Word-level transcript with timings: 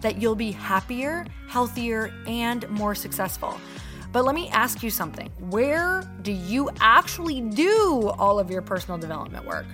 that 0.00 0.20
you'll 0.20 0.34
be 0.34 0.52
happier, 0.52 1.26
healthier, 1.48 2.12
and 2.26 2.68
more 2.70 2.94
successful. 2.94 3.58
But 4.12 4.24
let 4.24 4.34
me 4.34 4.48
ask 4.48 4.82
you 4.82 4.90
something. 4.90 5.30
Where 5.50 6.02
do 6.22 6.32
you 6.32 6.70
actually 6.80 7.40
do 7.40 8.12
all 8.18 8.38
of 8.38 8.50
your 8.50 8.62
personal 8.62 8.98
development 8.98 9.46
work? 9.46 9.66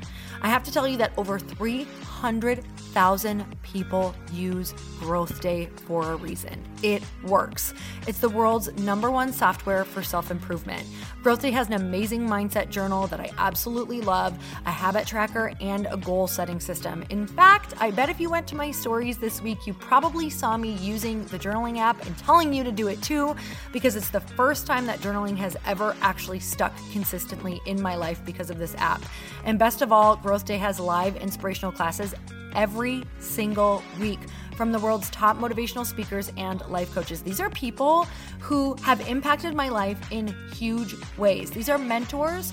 I 0.42 0.48
have 0.48 0.64
to 0.64 0.72
tell 0.72 0.86
you 0.86 0.98
that 0.98 1.12
over 1.16 1.38
300,000 1.38 3.62
people 3.62 4.14
use 4.32 4.74
Growth 5.00 5.40
Day 5.40 5.70
for 5.86 6.12
a 6.12 6.16
reason. 6.16 6.62
It 6.82 7.02
works. 7.24 7.72
It's 8.06 8.18
the 8.18 8.28
world's 8.28 8.72
number 8.74 9.10
one 9.10 9.32
software 9.32 9.84
for 9.84 10.02
self 10.02 10.30
improvement. 10.30 10.86
Growth 11.22 11.42
Day 11.42 11.50
has 11.50 11.68
an 11.68 11.74
amazing 11.74 12.28
mindset 12.28 12.70
journal 12.70 13.06
that 13.08 13.18
I 13.18 13.30
absolutely 13.38 14.00
love, 14.00 14.38
a 14.66 14.70
habit 14.70 15.06
tracker, 15.06 15.52
and 15.60 15.88
a 15.90 15.96
goal 15.96 16.26
setting 16.26 16.60
system. 16.60 17.04
In 17.10 17.26
fact, 17.26 17.74
I 17.78 17.90
bet 17.90 18.08
if 18.08 18.20
you 18.20 18.30
went 18.30 18.46
to 18.48 18.56
my 18.56 18.70
stories 18.70 19.18
this 19.18 19.42
week, 19.42 19.66
you 19.66 19.74
probably 19.74 20.30
saw 20.30 20.56
me 20.56 20.72
using 20.74 21.24
the 21.26 21.38
journaling 21.38 21.78
app 21.78 22.04
and 22.06 22.16
telling 22.18 22.52
you 22.52 22.62
to 22.62 22.72
do 22.72 22.88
it 22.88 23.02
too, 23.02 23.34
because 23.72 23.96
it's 23.96 24.10
the 24.10 24.20
first 24.30 24.66
time 24.66 24.86
that 24.86 25.00
journaling 25.00 25.36
has 25.36 25.56
ever 25.66 25.96
actually 26.00 26.40
stuck 26.40 26.72
consistently 26.92 27.60
in 27.66 27.80
my 27.80 27.96
life 27.96 28.20
because 28.24 28.50
of 28.50 28.58
this 28.58 28.74
app. 28.76 29.02
And 29.44 29.58
best 29.58 29.82
of 29.82 29.92
all, 29.92 30.16
Growth 30.16 30.44
Day 30.44 30.56
has 30.58 30.80
live 30.80 31.16
inspirational 31.16 31.72
classes 31.72 32.14
every 32.54 33.04
single 33.20 33.82
week 34.00 34.18
from 34.56 34.72
the 34.72 34.78
world's 34.78 35.10
top 35.10 35.36
motivational 35.36 35.84
speakers 35.84 36.32
and 36.36 36.66
life 36.68 36.92
coaches. 36.94 37.22
These 37.22 37.40
are 37.40 37.50
people 37.50 38.08
who 38.40 38.74
have 38.76 39.06
impacted 39.06 39.54
my 39.54 39.68
life 39.68 39.98
in 40.10 40.34
huge 40.52 40.94
ways. 41.18 41.50
These 41.50 41.68
are 41.68 41.78
mentors 41.78 42.52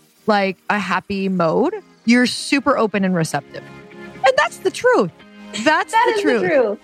like 0.31 0.57
a 0.69 0.79
happy 0.79 1.27
mode, 1.27 1.75
you're 2.05 2.25
super 2.25 2.77
open 2.77 3.03
and 3.03 3.13
receptive. 3.13 3.65
And 4.25 4.33
that's 4.37 4.59
the 4.59 4.71
truth. 4.71 5.11
That's 5.65 5.91
That 5.91 6.13
the, 6.15 6.21
truth. 6.21 6.41
the 6.43 6.47
truth. 6.47 6.79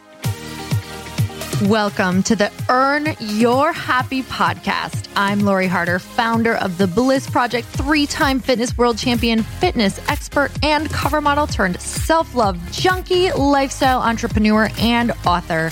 Welcome 1.70 2.24
to 2.24 2.36
the 2.36 2.52
Earn 2.68 3.16
Your 3.22 3.72
Happy 3.72 4.22
podcast. 4.24 5.08
I'm 5.16 5.40
Lori 5.46 5.68
Harder, 5.68 5.98
founder 5.98 6.56
of 6.56 6.78
the 6.78 6.88
Bliss 6.88 7.30
Project, 7.30 7.68
three 7.70 8.06
time 8.06 8.42
fitness 8.42 8.78
world 8.78 8.98
champion, 8.98 9.44
fitness 9.44 9.98
expert, 10.10 10.52
and 10.62 10.90
cover 10.90 11.22
model 11.22 11.48
turned 11.48 11.80
self 11.80 12.36
love 12.36 12.60
junkie, 12.74 13.32
lifestyle 13.32 14.02
entrepreneur, 14.02 14.70
and 14.78 15.14
author. 15.26 15.72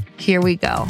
Here 0.21 0.39
we 0.39 0.55
go. 0.55 0.87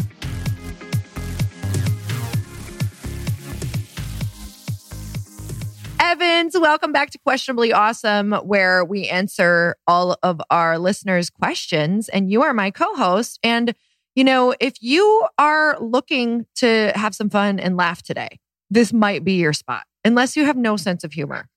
Evans, 6.02 6.58
welcome 6.60 6.92
back 6.92 7.12
to 7.12 7.20
Questionably 7.20 7.72
Awesome, 7.72 8.34
where 8.34 8.84
we 8.84 9.08
answer 9.08 9.78
all 9.88 10.18
of 10.22 10.42
our 10.50 10.78
listeners' 10.78 11.30
questions. 11.30 12.10
And 12.10 12.30
you 12.30 12.44
are 12.44 12.54
my 12.54 12.72
co 12.72 12.94
host. 12.96 13.40
And, 13.42 13.74
you 14.16 14.26
know, 14.26 14.54
if 14.60 14.74
you 14.82 15.26
are 15.38 15.78
looking 15.80 16.46
to 16.56 16.92
have 16.96 17.16
some 17.16 17.30
fun 17.30 17.58
and 17.58 17.78
laugh 17.78 18.04
today, 18.04 18.40
this 18.70 18.92
might 18.92 19.24
be 19.24 19.34
your 19.34 19.54
spot, 19.54 19.86
unless 20.04 20.36
you 20.36 20.44
have 20.44 20.58
no 20.58 20.76
sense 20.76 21.06
of 21.06 21.14
humor. 21.14 21.48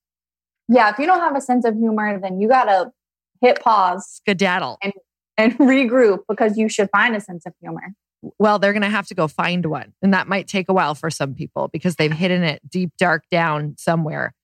Yeah, 0.69 0.91
if 0.91 0.99
you 1.01 1.07
don't 1.07 1.21
have 1.21 1.35
a 1.35 1.41
sense 1.41 1.65
of 1.65 1.75
humor, 1.75 2.21
then 2.21 2.41
you 2.41 2.47
gotta 2.49 2.93
hit 3.41 3.61
pause 3.61 4.21
Skedaddle. 4.23 4.79
and 4.81 4.93
regroup 5.39 6.21
because 6.29 6.57
you 6.57 6.69
should 6.69 6.89
find 6.91 7.17
a 7.17 7.21
sense 7.21 7.47
of 7.47 7.55
humor. 7.61 7.95
Well, 8.39 8.59
they're 8.59 8.73
going 8.73 8.83
to 8.83 8.89
have 8.89 9.07
to 9.09 9.15
go 9.15 9.29
find 9.29 9.67
one. 9.67 9.93
And 10.03 10.15
that 10.15 10.29
might 10.29 10.49
take 10.49 10.69
a 10.69 10.73
while 10.73 10.95
for 10.95 11.11
some 11.11 11.35
people 11.35 11.69
because 11.69 11.97
they've 11.97 12.13
hidden 12.13 12.43
it 12.43 12.63
deep, 12.69 12.93
dark 12.99 13.25
down 13.31 13.75
somewhere. 13.79 14.35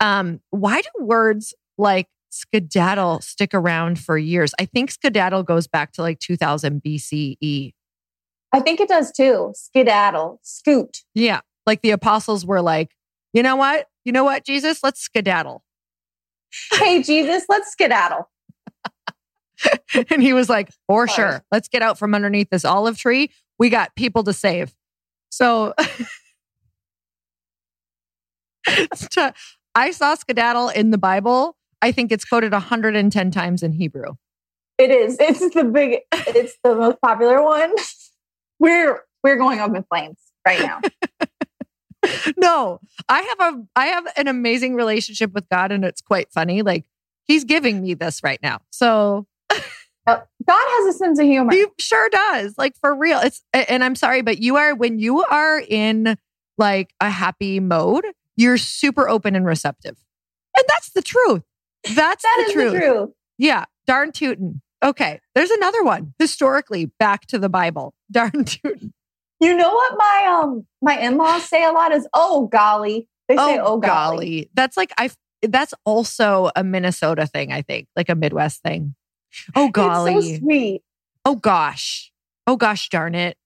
Um, 0.00 0.40
why 0.50 0.80
do 0.82 1.04
words 1.04 1.54
like 1.78 2.08
skedaddle 2.30 3.20
stick 3.20 3.54
around 3.54 3.98
for 3.98 4.18
years? 4.18 4.52
I 4.58 4.66
think 4.66 4.90
skedaddle 4.90 5.44
goes 5.44 5.66
back 5.66 5.92
to 5.92 6.02
like 6.02 6.18
2000 6.18 6.82
BCE. 6.82 7.72
I 8.52 8.60
think 8.60 8.80
it 8.80 8.88
does 8.88 9.12
too. 9.12 9.52
Skedaddle, 9.54 10.40
scoot. 10.42 10.98
Yeah. 11.14 11.40
Like 11.66 11.80
the 11.80 11.92
apostles 11.92 12.44
were 12.44 12.60
like, 12.60 12.90
you 13.32 13.42
know 13.42 13.56
what? 13.56 13.86
You 14.04 14.12
know 14.12 14.24
what, 14.24 14.44
Jesus? 14.44 14.82
Let's 14.82 15.00
skedaddle. 15.00 15.62
Hey, 16.72 17.02
Jesus, 17.02 17.46
let's 17.48 17.70
skedaddle. 17.70 18.28
and 20.10 20.22
he 20.22 20.32
was 20.32 20.48
like, 20.48 20.70
for 20.86 21.06
sure. 21.08 21.44
Let's 21.52 21.68
get 21.68 21.82
out 21.82 21.98
from 21.98 22.14
underneath 22.14 22.50
this 22.50 22.64
olive 22.64 22.98
tree. 22.98 23.30
We 23.58 23.68
got 23.70 23.94
people 23.96 24.24
to 24.24 24.32
save. 24.32 24.74
So 25.30 25.74
to- 28.66 29.34
I 29.74 29.90
saw 29.90 30.14
skedaddle 30.14 30.68
in 30.68 30.90
the 30.90 30.98
Bible. 30.98 31.56
I 31.80 31.92
think 31.92 32.12
it's 32.12 32.24
quoted 32.24 32.52
110 32.52 33.30
times 33.30 33.62
in 33.62 33.72
Hebrew. 33.72 34.14
It 34.78 34.90
is. 34.90 35.16
It's 35.20 35.54
the 35.54 35.64
big. 35.64 36.00
It's 36.12 36.56
the 36.64 36.74
most 36.74 37.00
popular 37.00 37.42
one. 37.42 37.72
We're 38.58 39.02
we're 39.22 39.36
going 39.36 39.60
up 39.60 39.74
in 39.74 39.84
flames 39.84 40.18
right 40.46 40.60
now. 40.60 40.80
no, 42.36 42.80
I 43.08 43.22
have 43.22 43.54
a 43.54 43.64
I 43.76 43.86
have 43.86 44.06
an 44.16 44.28
amazing 44.28 44.74
relationship 44.74 45.32
with 45.32 45.48
God, 45.48 45.72
and 45.72 45.84
it's 45.84 46.00
quite 46.00 46.32
funny. 46.32 46.62
Like 46.62 46.84
He's 47.24 47.44
giving 47.44 47.82
me 47.82 47.94
this 47.94 48.22
right 48.24 48.40
now, 48.42 48.60
so 48.70 49.26
God 50.06 50.24
has 50.48 50.94
a 50.94 50.98
sense 50.98 51.18
of 51.18 51.26
humor. 51.26 51.52
He 51.52 51.66
sure 51.78 52.08
does. 52.08 52.54
Like 52.58 52.74
for 52.80 52.94
real. 52.94 53.20
It's 53.20 53.42
and 53.52 53.84
I'm 53.84 53.94
sorry, 53.94 54.22
but 54.22 54.40
you 54.40 54.56
are 54.56 54.74
when 54.74 54.98
you 54.98 55.24
are 55.24 55.60
in 55.60 56.16
like 56.58 56.92
a 57.00 57.08
happy 57.08 57.60
mode, 57.60 58.04
you're 58.36 58.58
super 58.58 59.08
open 59.08 59.36
and 59.36 59.46
receptive. 59.46 59.96
And 60.56 60.64
that's 60.68 60.90
the 60.90 61.02
truth. 61.02 61.42
That's 61.94 62.22
that 62.22 62.36
the, 62.38 62.48
is 62.48 62.52
truth. 62.52 62.72
the 62.72 62.78
truth. 62.78 63.10
Yeah. 63.38 63.64
Darn 63.86 64.12
tootin'. 64.12 64.60
Okay. 64.82 65.20
There's 65.34 65.50
another 65.50 65.82
one. 65.82 66.14
Historically, 66.18 66.86
back 66.98 67.26
to 67.26 67.38
the 67.38 67.48
Bible. 67.48 67.94
Darn 68.10 68.44
tootin'. 68.44 68.92
You 69.40 69.56
know 69.56 69.72
what 69.72 69.94
my 69.96 70.40
um 70.40 70.66
my 70.80 70.98
in-laws 70.98 71.48
say 71.48 71.64
a 71.64 71.72
lot 71.72 71.92
is 71.92 72.06
oh 72.14 72.46
golly. 72.46 73.08
They 73.28 73.36
say 73.36 73.58
oh, 73.58 73.78
golly. 73.78 74.50
That's 74.54 74.76
like 74.76 74.92
I 74.98 75.10
that's 75.42 75.74
also 75.84 76.50
a 76.54 76.62
Minnesota 76.62 77.26
thing, 77.26 77.52
I 77.52 77.62
think, 77.62 77.88
like 77.96 78.08
a 78.08 78.14
Midwest 78.14 78.62
thing. 78.62 78.94
Oh 79.54 79.68
golly. 79.68 80.14
It's 80.14 80.26
so 80.28 80.36
sweet. 80.38 80.82
Oh 81.24 81.36
gosh. 81.36 82.12
Oh 82.46 82.56
gosh 82.56 82.88
darn 82.88 83.14
it. 83.14 83.36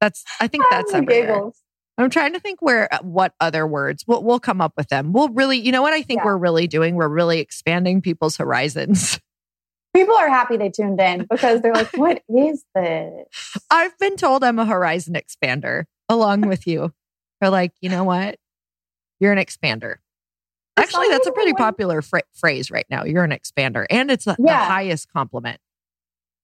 That's 0.00 0.24
I 0.40 0.46
think 0.46 0.64
that's 0.70 0.94
everywhere. 0.94 1.50
I'm 1.98 2.10
trying 2.10 2.32
to 2.34 2.40
think 2.40 2.62
where 2.62 2.92
uh, 2.94 2.98
what 3.02 3.34
other 3.40 3.66
words 3.66 4.04
we'll 4.06 4.22
we'll 4.22 4.38
come 4.38 4.60
up 4.60 4.74
with 4.76 4.88
them. 4.88 5.12
We'll 5.12 5.30
really, 5.30 5.58
you 5.58 5.72
know 5.72 5.82
what 5.82 5.92
I 5.92 6.02
think 6.02 6.20
yeah. 6.20 6.26
we're 6.26 6.36
really 6.36 6.68
doing? 6.68 6.94
We're 6.94 7.08
really 7.08 7.40
expanding 7.40 8.00
people's 8.00 8.36
horizons. 8.36 9.18
People 9.96 10.14
are 10.14 10.28
happy 10.28 10.56
they 10.56 10.68
tuned 10.68 11.00
in 11.00 11.26
because 11.28 11.60
they're 11.60 11.74
like, 11.74 11.96
"What 11.96 12.22
is 12.28 12.64
this?" 12.74 13.56
I've 13.70 13.98
been 13.98 14.16
told 14.16 14.44
I'm 14.44 14.58
a 14.58 14.66
horizon 14.66 15.14
expander 15.14 15.84
along 16.08 16.42
with 16.42 16.66
you. 16.66 16.92
They're 17.40 17.50
like, 17.50 17.72
"You 17.80 17.88
know 17.88 18.04
what? 18.04 18.38
You're 19.18 19.32
an 19.32 19.38
expander." 19.38 19.96
Actually, 20.78 21.08
that's 21.08 21.26
a 21.26 21.32
pretty 21.32 21.52
popular 21.52 22.02
fra- 22.02 22.22
phrase 22.34 22.70
right 22.70 22.86
now. 22.90 23.04
You're 23.04 23.24
an 23.24 23.30
expander, 23.30 23.86
and 23.90 24.10
it's 24.10 24.26
a, 24.26 24.36
yeah. 24.38 24.60
the 24.60 24.72
highest 24.72 25.12
compliment. 25.12 25.60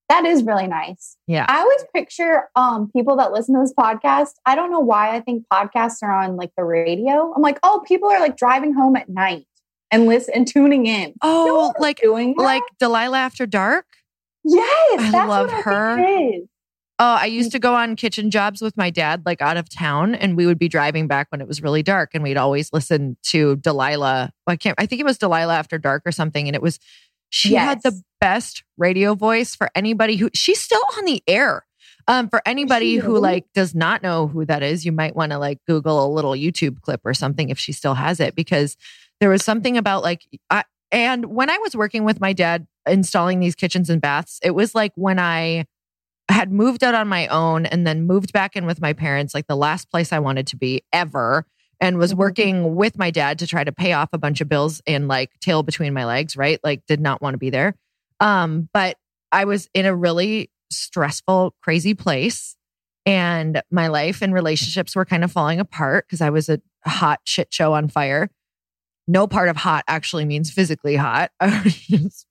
That 0.08 0.26
is 0.26 0.42
really 0.42 0.66
nice. 0.66 1.16
Yeah. 1.26 1.46
I 1.48 1.60
always 1.60 1.84
picture 1.94 2.50
um, 2.56 2.90
people 2.92 3.16
that 3.16 3.32
listen 3.32 3.54
to 3.54 3.60
this 3.62 3.72
podcast. 3.72 4.32
I 4.44 4.54
don't 4.54 4.70
know 4.70 4.80
why 4.80 5.16
I 5.16 5.20
think 5.20 5.46
podcasts 5.50 6.02
are 6.02 6.12
on 6.12 6.36
like 6.36 6.50
the 6.56 6.64
radio. 6.64 7.32
I'm 7.34 7.40
like, 7.40 7.58
oh, 7.62 7.82
people 7.86 8.10
are 8.10 8.20
like 8.20 8.36
driving 8.36 8.74
home 8.74 8.96
at 8.96 9.08
night 9.08 9.46
and 9.90 10.06
listen 10.06 10.34
and 10.34 10.46
tuning 10.46 10.86
in. 10.86 11.14
Oh, 11.22 11.72
like 11.78 12.00
doing 12.00 12.34
that? 12.36 12.42
like 12.42 12.62
Delilah 12.78 13.18
After 13.18 13.46
Dark. 13.46 13.86
Yes, 14.44 15.14
I 15.14 15.24
love 15.24 15.50
her. 15.50 15.96
Oh, 17.00 17.16
I 17.20 17.26
used 17.26 17.50
to 17.52 17.58
go 17.58 17.74
on 17.74 17.96
kitchen 17.96 18.30
jobs 18.30 18.62
with 18.62 18.76
my 18.76 18.88
dad, 18.88 19.22
like 19.26 19.42
out 19.42 19.56
of 19.56 19.68
town, 19.68 20.14
and 20.14 20.36
we 20.36 20.46
would 20.46 20.60
be 20.60 20.68
driving 20.68 21.08
back 21.08 21.26
when 21.30 21.40
it 21.40 21.48
was 21.48 21.60
really 21.60 21.82
dark, 21.82 22.10
and 22.14 22.22
we'd 22.22 22.36
always 22.36 22.72
listen 22.72 23.16
to 23.24 23.56
Delilah. 23.56 24.30
I 24.46 24.56
can't. 24.56 24.76
I 24.78 24.86
think 24.86 25.00
it 25.00 25.04
was 25.04 25.18
Delilah 25.18 25.56
After 25.56 25.76
Dark 25.76 26.02
or 26.06 26.12
something, 26.12 26.46
and 26.46 26.54
it 26.54 26.62
was 26.62 26.78
she 27.30 27.50
yes. 27.50 27.64
had 27.64 27.82
the 27.82 28.00
best 28.20 28.62
radio 28.78 29.14
voice 29.14 29.56
for 29.56 29.68
anybody 29.74 30.14
who 30.14 30.30
she's 30.34 30.60
still 30.60 30.82
on 30.96 31.04
the 31.04 31.20
air. 31.26 31.66
Um, 32.06 32.28
for 32.28 32.42
anybody 32.46 32.96
who 32.96 33.18
like 33.18 33.46
does 33.54 33.74
not 33.74 34.02
know 34.02 34.28
who 34.28 34.44
that 34.44 34.62
is, 34.62 34.84
you 34.84 34.92
might 34.92 35.16
want 35.16 35.32
to 35.32 35.38
like 35.38 35.58
Google 35.66 36.06
a 36.06 36.12
little 36.12 36.32
YouTube 36.32 36.80
clip 36.82 37.00
or 37.04 37.14
something 37.14 37.48
if 37.48 37.58
she 37.58 37.72
still 37.72 37.94
has 37.94 38.20
it, 38.20 38.36
because 38.36 38.76
there 39.20 39.30
was 39.30 39.42
something 39.42 39.76
about 39.76 40.04
like 40.04 40.22
I 40.48 40.62
and 40.92 41.24
when 41.26 41.50
I 41.50 41.58
was 41.58 41.74
working 41.74 42.04
with 42.04 42.20
my 42.20 42.32
dad 42.32 42.68
installing 42.86 43.40
these 43.40 43.56
kitchens 43.56 43.90
and 43.90 44.00
baths, 44.00 44.38
it 44.44 44.52
was 44.52 44.76
like 44.76 44.92
when 44.94 45.18
I 45.18 45.64
had 46.28 46.52
moved 46.52 46.82
out 46.82 46.94
on 46.94 47.08
my 47.08 47.26
own 47.28 47.66
and 47.66 47.86
then 47.86 48.06
moved 48.06 48.32
back 48.32 48.56
in 48.56 48.66
with 48.66 48.80
my 48.80 48.92
parents, 48.92 49.34
like 49.34 49.46
the 49.46 49.56
last 49.56 49.90
place 49.90 50.12
I 50.12 50.18
wanted 50.18 50.46
to 50.48 50.56
be 50.56 50.82
ever 50.92 51.46
and 51.80 51.98
was 51.98 52.12
mm-hmm. 52.12 52.20
working 52.20 52.74
with 52.74 52.96
my 52.98 53.10
dad 53.10 53.38
to 53.40 53.46
try 53.46 53.64
to 53.64 53.72
pay 53.72 53.92
off 53.92 54.08
a 54.12 54.18
bunch 54.18 54.40
of 54.40 54.48
bills 54.48 54.80
and 54.86 55.08
like 55.08 55.30
tail 55.40 55.62
between 55.62 55.92
my 55.92 56.04
legs, 56.04 56.36
right? 56.36 56.58
Like 56.64 56.82
did 56.86 57.00
not 57.00 57.20
want 57.20 57.34
to 57.34 57.38
be 57.38 57.50
there. 57.50 57.74
Um, 58.20 58.68
but 58.72 58.96
I 59.32 59.44
was 59.44 59.68
in 59.74 59.84
a 59.84 59.94
really 59.94 60.50
stressful, 60.70 61.54
crazy 61.62 61.94
place. 61.94 62.56
And 63.06 63.60
my 63.70 63.88
life 63.88 64.22
and 64.22 64.32
relationships 64.32 64.96
were 64.96 65.04
kind 65.04 65.24
of 65.24 65.32
falling 65.32 65.60
apart 65.60 66.06
because 66.06 66.22
I 66.22 66.30
was 66.30 66.48
a 66.48 66.60
hot 66.86 67.20
shit 67.24 67.52
show 67.52 67.74
on 67.74 67.88
fire. 67.88 68.30
No 69.06 69.26
part 69.26 69.50
of 69.50 69.56
hot 69.56 69.84
actually 69.86 70.24
means 70.24 70.50
physically 70.50 70.96
hot. 70.96 71.30
I 71.40 71.60
was 71.62 71.76
just 71.76 72.26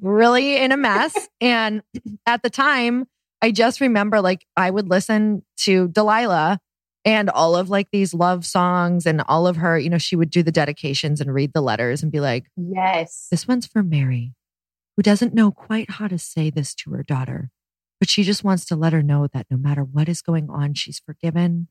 really 0.00 0.56
in 0.56 0.72
a 0.72 0.76
mess. 0.76 1.14
and 1.40 1.82
at 2.26 2.42
the 2.42 2.50
time, 2.50 3.06
I 3.42 3.50
just 3.50 3.80
remember 3.80 4.20
like 4.20 4.44
I 4.56 4.70
would 4.70 4.88
listen 4.88 5.42
to 5.58 5.88
Delilah 5.88 6.58
and 7.04 7.30
all 7.30 7.56
of 7.56 7.70
like 7.70 7.88
these 7.90 8.12
love 8.12 8.44
songs 8.44 9.06
and 9.06 9.22
all 9.26 9.46
of 9.46 9.56
her, 9.56 9.78
you 9.78 9.88
know, 9.88 9.98
she 9.98 10.16
would 10.16 10.30
do 10.30 10.42
the 10.42 10.52
dedications 10.52 11.20
and 11.20 11.32
read 11.32 11.52
the 11.54 11.62
letters 11.62 12.02
and 12.02 12.12
be 12.12 12.20
like, 12.20 12.46
Yes, 12.56 13.28
this 13.30 13.48
one's 13.48 13.66
for 13.66 13.82
Mary, 13.82 14.34
who 14.96 15.02
doesn't 15.02 15.34
know 15.34 15.50
quite 15.50 15.92
how 15.92 16.08
to 16.08 16.18
say 16.18 16.50
this 16.50 16.74
to 16.76 16.90
her 16.90 17.02
daughter, 17.02 17.50
but 17.98 18.08
she 18.08 18.22
just 18.22 18.44
wants 18.44 18.64
to 18.66 18.76
let 18.76 18.92
her 18.92 19.02
know 19.02 19.26
that 19.32 19.46
no 19.50 19.56
matter 19.56 19.82
what 19.82 20.08
is 20.08 20.20
going 20.22 20.50
on, 20.50 20.74
she's 20.74 20.98
forgiven 20.98 21.68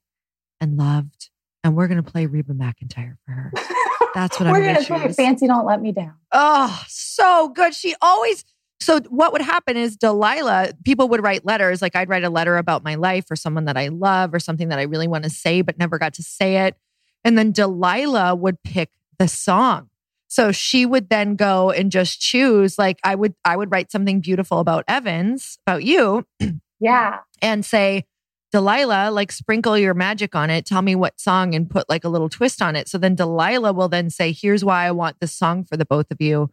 and 0.60 0.78
loved. 0.78 1.30
And 1.64 1.76
we're 1.76 1.88
going 1.88 2.02
to 2.02 2.12
play 2.12 2.26
Reba 2.26 2.54
McEntire 2.54 3.18
for 3.26 3.32
her. 3.32 3.52
That's 4.14 4.40
what 4.40 4.48
I'm 4.48 4.62
going 4.62 4.76
to 4.76 4.84
play. 4.84 5.14
Fancy 5.14 5.48
Don't 5.48 5.66
Let 5.66 5.82
Me 5.82 5.92
Down. 5.92 6.14
Oh, 6.32 6.84
so 6.88 7.50
good. 7.50 7.74
She 7.76 7.96
always, 8.02 8.46
so 8.82 9.00
what 9.10 9.34
would 9.34 9.42
happen 9.42 9.76
is 9.76 9.98
Delilah, 9.98 10.74
people 10.86 11.10
would 11.10 11.22
write 11.22 11.46
letters. 11.46 11.82
Like 11.82 11.96
I'd 11.96 12.10
write 12.10 12.24
a 12.24 12.30
letter 12.30 12.58
about 12.58 12.84
my 12.84 12.96
life 12.96 13.26
or 13.30 13.36
someone 13.36 13.66
that 13.66 13.78
I 13.78 13.90
love 13.90 14.34
or 14.34 14.40
something 14.40 14.70
that 14.70 14.80
I 14.80 14.84
really 14.84 15.08
want 15.08 15.26
to 15.26 15.30
say, 15.30 15.62
but 15.62 15.78
never 15.78 15.98
got 15.98 16.14
to 16.16 16.24
say 16.24 16.66
it. 16.66 16.78
And 17.24 17.38
then 17.38 17.52
Delilah 17.52 18.36
would 18.36 18.64
pick 18.64 18.90
the 19.18 19.28
song. 19.28 19.90
So 20.30 20.52
she 20.52 20.86
would 20.86 21.10
then 21.10 21.36
go 21.36 21.72
and 21.72 21.92
just 21.92 22.22
choose, 22.22 22.78
like 22.78 23.00
I 23.04 23.16
would, 23.16 23.34
I 23.44 23.58
would 23.58 23.72
write 23.72 23.92
something 23.92 24.22
beautiful 24.22 24.60
about 24.60 24.86
Evans, 24.88 25.58
about 25.66 25.84
you. 25.84 26.26
Yeah. 26.82 27.18
And 27.42 27.66
say, 27.66 28.06
Delilah, 28.54 29.12
like 29.12 29.34
sprinkle 29.34 29.78
your 29.78 29.94
magic 29.94 30.34
on 30.34 30.50
it. 30.50 30.66
Tell 30.66 30.82
me 30.82 30.96
what 30.96 31.20
song 31.20 31.54
and 31.54 31.70
put 31.70 31.90
like 31.90 32.06
a 32.06 32.10
little 32.10 32.30
twist 32.30 32.62
on 32.62 32.78
it. 32.78 32.88
So 32.88 32.98
then 32.98 33.16
Delilah 33.16 33.74
will 33.74 33.90
then 33.90 34.10
say, 34.10 34.32
here's 34.32 34.64
why 34.64 34.86
I 34.86 34.92
want 34.92 35.20
this 35.20 35.34
song 35.34 35.66
for 35.66 35.76
the 35.76 35.84
both 35.84 36.10
of 36.10 36.22
you. 36.22 36.50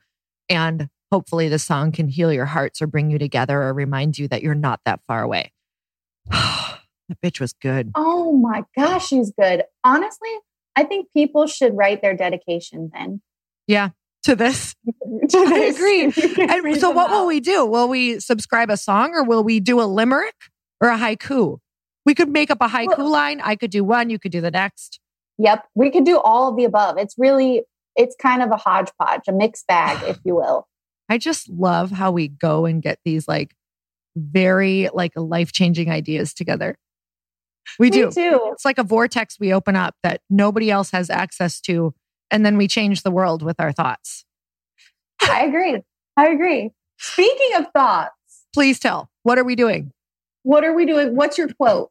And 0.48 0.88
hopefully 1.16 1.48
the 1.48 1.58
song 1.58 1.92
can 1.92 2.08
heal 2.08 2.30
your 2.30 2.44
hearts 2.44 2.82
or 2.82 2.86
bring 2.86 3.10
you 3.10 3.18
together 3.18 3.62
or 3.62 3.72
remind 3.72 4.18
you 4.18 4.28
that 4.28 4.42
you're 4.42 4.54
not 4.54 4.80
that 4.84 5.00
far 5.06 5.22
away. 5.22 5.50
that 6.30 6.78
bitch 7.24 7.40
was 7.40 7.54
good. 7.54 7.90
Oh 7.94 8.34
my 8.34 8.64
gosh, 8.76 9.08
she's 9.08 9.32
good. 9.40 9.64
Honestly, 9.82 10.28
I 10.76 10.84
think 10.84 11.08
people 11.16 11.46
should 11.46 11.74
write 11.74 12.02
their 12.02 12.14
dedication 12.14 12.90
then. 12.92 13.22
Yeah, 13.66 13.90
to 14.24 14.36
this. 14.36 14.74
to 14.86 15.26
this. 15.30 15.34
I 15.34 15.58
agree. 15.58 16.02
and 16.48 16.78
so, 16.78 16.90
what 16.90 17.08
out. 17.08 17.12
will 17.12 17.26
we 17.26 17.40
do? 17.40 17.64
Will 17.64 17.88
we 17.88 18.20
subscribe 18.20 18.68
a 18.68 18.76
song 18.76 19.14
or 19.14 19.24
will 19.24 19.42
we 19.42 19.58
do 19.58 19.80
a 19.80 19.88
limerick 19.88 20.34
or 20.82 20.90
a 20.90 20.98
haiku? 20.98 21.60
We 22.04 22.14
could 22.14 22.28
make 22.28 22.50
up 22.50 22.58
a 22.60 22.68
haiku 22.68 22.98
well, 22.98 23.10
line. 23.10 23.40
I 23.40 23.56
could 23.56 23.70
do 23.70 23.84
one, 23.84 24.10
you 24.10 24.18
could 24.18 24.32
do 24.32 24.42
the 24.42 24.50
next. 24.50 25.00
Yep, 25.38 25.64
we 25.74 25.90
could 25.90 26.04
do 26.04 26.18
all 26.18 26.50
of 26.50 26.56
the 26.58 26.64
above. 26.64 26.98
It's 26.98 27.14
really, 27.16 27.62
it's 27.96 28.14
kind 28.20 28.42
of 28.42 28.50
a 28.50 28.58
hodgepodge, 28.58 29.22
a 29.28 29.32
mixed 29.32 29.66
bag, 29.66 30.06
if 30.06 30.18
you 30.22 30.34
will. 30.34 30.68
I 31.08 31.18
just 31.18 31.48
love 31.48 31.90
how 31.90 32.10
we 32.10 32.28
go 32.28 32.66
and 32.66 32.82
get 32.82 32.98
these 33.04 33.28
like 33.28 33.54
very 34.16 34.88
like 34.92 35.12
life 35.16 35.52
changing 35.52 35.90
ideas 35.90 36.34
together. 36.34 36.78
We 37.78 37.90
Me 37.90 37.90
do. 37.90 38.10
Too. 38.10 38.40
It's 38.52 38.64
like 38.64 38.78
a 38.78 38.84
vortex 38.84 39.38
we 39.38 39.52
open 39.52 39.76
up 39.76 39.94
that 40.02 40.20
nobody 40.30 40.70
else 40.70 40.90
has 40.90 41.10
access 41.10 41.60
to. 41.62 41.94
And 42.30 42.44
then 42.44 42.56
we 42.56 42.68
change 42.68 43.02
the 43.02 43.10
world 43.10 43.42
with 43.42 43.60
our 43.60 43.72
thoughts. 43.72 44.24
I 45.22 45.44
agree. 45.44 45.82
I 46.16 46.28
agree. 46.28 46.70
Speaking 46.98 47.50
of 47.56 47.66
thoughts, 47.74 48.12
please 48.54 48.78
tell. 48.78 49.10
What 49.22 49.38
are 49.38 49.44
we 49.44 49.54
doing? 49.54 49.92
What 50.42 50.64
are 50.64 50.74
we 50.74 50.86
doing? 50.86 51.14
What's 51.16 51.38
your 51.38 51.48
quote? 51.52 51.90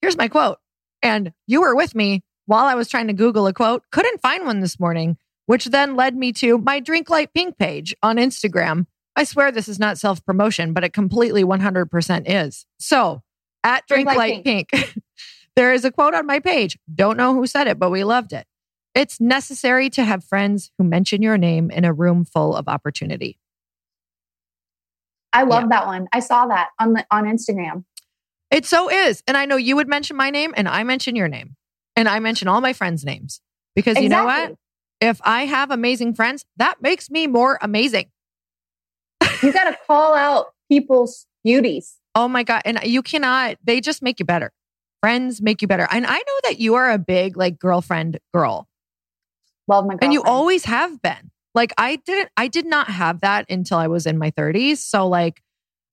Here's 0.00 0.16
my 0.16 0.28
quote. 0.28 0.58
And 1.02 1.32
you 1.46 1.60
were 1.60 1.76
with 1.76 1.94
me 1.94 2.22
while 2.46 2.64
I 2.64 2.74
was 2.74 2.88
trying 2.88 3.08
to 3.08 3.12
Google 3.12 3.46
a 3.46 3.52
quote. 3.52 3.84
Couldn't 3.92 4.20
find 4.20 4.46
one 4.46 4.60
this 4.60 4.80
morning 4.80 5.16
which 5.48 5.64
then 5.64 5.96
led 5.96 6.14
me 6.14 6.30
to 6.30 6.58
my 6.58 6.78
Drink 6.78 7.08
Light 7.08 7.32
Pink 7.32 7.56
page 7.56 7.96
on 8.02 8.16
Instagram. 8.16 8.84
I 9.16 9.24
swear 9.24 9.50
this 9.50 9.66
is 9.66 9.78
not 9.78 9.96
self 9.96 10.22
promotion, 10.26 10.74
but 10.74 10.84
it 10.84 10.92
completely 10.92 11.42
100% 11.42 12.22
is. 12.26 12.66
So 12.78 13.22
at 13.64 13.86
Drink, 13.86 14.06
Drink 14.06 14.18
Light, 14.18 14.18
Light, 14.18 14.44
Pink, 14.44 14.68
Pink 14.68 14.94
there 15.56 15.72
is 15.72 15.86
a 15.86 15.90
quote 15.90 16.12
on 16.12 16.26
my 16.26 16.38
page. 16.38 16.78
Don't 16.94 17.16
know 17.16 17.32
who 17.32 17.46
said 17.46 17.66
it, 17.66 17.78
but 17.78 17.90
we 17.90 18.04
loved 18.04 18.34
it. 18.34 18.46
It's 18.94 19.22
necessary 19.22 19.88
to 19.90 20.04
have 20.04 20.22
friends 20.22 20.70
who 20.76 20.84
mention 20.84 21.22
your 21.22 21.38
name 21.38 21.70
in 21.70 21.86
a 21.86 21.94
room 21.94 22.26
full 22.26 22.54
of 22.54 22.68
opportunity. 22.68 23.38
I 25.32 25.44
love 25.44 25.62
yeah. 25.62 25.78
that 25.78 25.86
one. 25.86 26.08
I 26.12 26.20
saw 26.20 26.46
that 26.46 26.68
on 26.78 26.92
the 26.92 27.06
on 27.10 27.24
Instagram. 27.24 27.84
It 28.50 28.66
so 28.66 28.90
is. 28.90 29.22
And 29.26 29.34
I 29.34 29.46
know 29.46 29.56
you 29.56 29.76
would 29.76 29.88
mention 29.88 30.14
my 30.14 30.28
name 30.28 30.52
and 30.58 30.68
I 30.68 30.84
mention 30.84 31.16
your 31.16 31.28
name. 31.28 31.56
And 31.96 32.06
I 32.06 32.18
mention 32.18 32.48
all 32.48 32.60
my 32.60 32.74
friends' 32.74 33.02
names. 33.02 33.40
Because 33.74 33.96
exactly. 33.96 34.04
you 34.04 34.08
know 34.10 34.24
what? 34.24 34.58
If 35.00 35.20
I 35.24 35.46
have 35.46 35.70
amazing 35.70 36.14
friends, 36.14 36.44
that 36.56 36.80
makes 36.82 37.10
me 37.10 37.26
more 37.26 37.58
amazing. 37.62 38.06
You 39.42 39.52
got 39.52 39.64
to 39.70 39.78
call 39.86 40.14
out 40.14 40.52
people's 40.70 41.26
beauties. 41.44 41.96
Oh 42.14 42.28
my 42.28 42.42
God. 42.42 42.62
And 42.64 42.80
you 42.84 43.02
cannot, 43.02 43.56
they 43.62 43.80
just 43.80 44.02
make 44.02 44.18
you 44.18 44.26
better. 44.26 44.52
Friends 45.00 45.40
make 45.40 45.62
you 45.62 45.68
better. 45.68 45.86
And 45.90 46.06
I 46.06 46.16
know 46.16 46.40
that 46.44 46.58
you 46.58 46.74
are 46.74 46.90
a 46.90 46.98
big 46.98 47.36
like 47.36 47.58
girlfriend 47.58 48.18
girl. 48.34 48.68
Love 49.68 49.84
my 49.84 49.94
girlfriend. 49.94 50.02
And 50.02 50.12
you 50.12 50.22
always 50.24 50.64
have 50.64 51.00
been. 51.00 51.30
Like 51.54 51.72
I 51.78 51.96
didn't, 51.96 52.30
I 52.36 52.48
did 52.48 52.66
not 52.66 52.88
have 52.88 53.20
that 53.20 53.46
until 53.48 53.78
I 53.78 53.86
was 53.86 54.06
in 54.06 54.18
my 54.18 54.32
30s. 54.32 54.78
So 54.78 55.06
like 55.06 55.40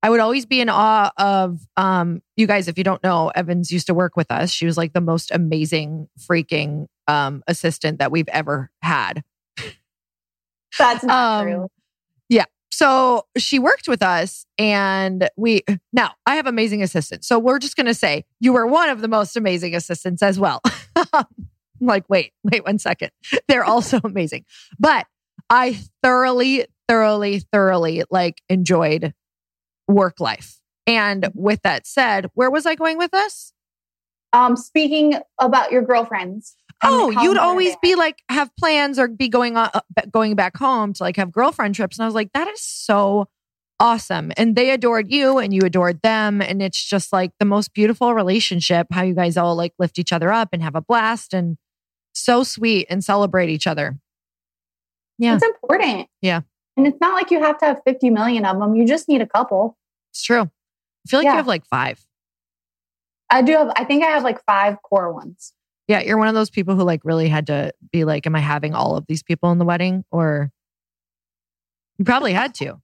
I 0.01 0.09
would 0.09 0.19
always 0.19 0.45
be 0.45 0.61
in 0.61 0.69
awe 0.69 1.11
of 1.17 1.59
um 1.77 2.21
you 2.35 2.47
guys, 2.47 2.67
if 2.67 2.77
you 2.77 2.83
don't 2.83 3.03
know, 3.03 3.31
Evans 3.35 3.71
used 3.71 3.87
to 3.87 3.93
work 3.93 4.15
with 4.15 4.31
us. 4.31 4.51
She 4.51 4.65
was 4.65 4.77
like 4.77 4.93
the 4.93 5.01
most 5.01 5.31
amazing 5.31 6.07
freaking 6.19 6.87
um 7.07 7.43
assistant 7.47 7.99
that 7.99 8.11
we've 8.11 8.27
ever 8.29 8.71
had. 8.81 9.23
That's 10.77 11.03
not 11.03 11.41
Um, 11.41 11.45
true. 11.47 11.67
Yeah. 12.29 12.45
So 12.71 13.25
she 13.37 13.59
worked 13.59 13.87
with 13.87 14.01
us 14.01 14.45
and 14.57 15.29
we 15.37 15.63
now 15.93 16.11
I 16.25 16.35
have 16.35 16.47
amazing 16.47 16.83
assistants. 16.83 17.27
So 17.27 17.39
we're 17.39 17.59
just 17.59 17.77
gonna 17.77 17.93
say 17.93 18.25
you 18.39 18.51
were 18.53 18.67
one 18.67 18.89
of 18.89 19.01
the 19.01 19.07
most 19.07 19.37
amazing 19.37 19.75
assistants 19.75 20.21
as 20.21 20.39
well. 20.39 20.61
I'm 21.13 21.25
like, 21.79 22.03
wait, 22.09 22.33
wait 22.43 22.65
one 22.65 22.79
second. 22.79 23.11
They're 23.47 23.63
also 23.63 23.99
amazing. 24.03 24.45
But 24.77 25.07
I 25.49 25.79
thoroughly, 26.03 26.65
thoroughly, 26.89 27.39
thoroughly 27.53 28.03
like 28.09 28.41
enjoyed 28.49 29.13
work 29.87 30.19
life. 30.19 30.59
And 30.87 31.29
with 31.33 31.61
that 31.63 31.87
said, 31.87 32.29
where 32.33 32.51
was 32.51 32.65
I 32.65 32.75
going 32.75 32.97
with 32.97 33.11
this? 33.11 33.53
Um, 34.33 34.55
speaking 34.57 35.15
about 35.39 35.71
your 35.71 35.81
girlfriends. 35.81 36.55
Oh, 36.83 37.09
you'd 37.09 37.37
always 37.37 37.75
be 37.81 37.95
like 37.95 38.21
have 38.29 38.49
plans 38.57 38.99
or 38.99 39.07
be 39.07 39.27
going 39.29 39.57
on 39.57 39.69
uh, 39.73 39.81
going 40.11 40.35
back 40.35 40.57
home 40.57 40.93
to 40.93 41.03
like 41.03 41.15
have 41.17 41.31
girlfriend 41.31 41.75
trips, 41.75 41.97
and 41.97 42.03
I 42.03 42.07
was 42.07 42.15
like, 42.15 42.31
that 42.33 42.47
is 42.49 42.61
so 42.61 43.27
awesome. 43.79 44.31
And 44.37 44.55
they 44.55 44.69
adored 44.71 45.09
you, 45.11 45.37
and 45.37 45.53
you 45.53 45.61
adored 45.63 46.01
them, 46.01 46.41
and 46.41 46.61
it's 46.61 46.83
just 46.83 47.11
like 47.13 47.31
the 47.39 47.45
most 47.45 47.73
beautiful 47.73 48.13
relationship. 48.13 48.87
How 48.91 49.03
you 49.03 49.15
guys 49.15 49.37
all 49.37 49.55
like 49.55 49.73
lift 49.79 49.97
each 49.99 50.13
other 50.13 50.31
up 50.31 50.49
and 50.53 50.61
have 50.61 50.75
a 50.75 50.81
blast, 50.81 51.33
and 51.33 51.57
so 52.13 52.43
sweet 52.43 52.87
and 52.89 53.03
celebrate 53.03 53.49
each 53.49 53.67
other. 53.67 53.97
Yeah, 55.17 55.35
It's 55.35 55.43
important. 55.45 56.07
Yeah. 56.21 56.41
And 56.77 56.85
it's 56.87 56.97
not 56.99 57.13
like 57.13 57.31
you 57.31 57.39
have 57.41 57.57
to 57.59 57.65
have 57.65 57.81
50 57.85 58.09
million 58.09 58.45
of 58.45 58.59
them. 58.59 58.75
You 58.75 58.85
just 58.85 59.07
need 59.07 59.21
a 59.21 59.25
couple. 59.27 59.77
it's 60.11 60.21
true. 60.23 60.41
I 60.41 61.09
feel 61.09 61.19
like 61.19 61.25
Yeah. 61.25 61.31
you 61.31 61.37
have 61.37 61.47
like 61.47 61.65
five. 61.65 62.05
I 63.29 63.41
do 63.41 63.53
have, 63.53 63.71
I 63.75 63.85
think 63.85 64.03
I 64.03 64.07
have 64.07 64.23
like 64.23 64.43
five 64.45 64.81
core 64.81 65.11
ones. 65.13 65.53
Yeah, 65.87 65.99
you're 66.01 66.17
one 66.17 66.27
of 66.27 66.33
those 66.33 66.49
people 66.49 66.75
who 66.75 66.83
like 66.83 67.01
really 67.03 67.29
had 67.29 67.47
to 67.47 67.71
be 67.91 68.05
like, 68.05 68.25
am 68.25 68.35
I 68.35 68.39
having 68.39 68.73
all 68.73 68.97
of 68.97 69.05
these 69.07 69.21
people 69.21 69.51
in 69.51 69.59
the 69.59 69.65
wedding? 69.65 70.03
Or 70.11 70.51
you 71.97 72.05
probably 72.05 72.33
had 72.33 72.55
to. 72.55 72.81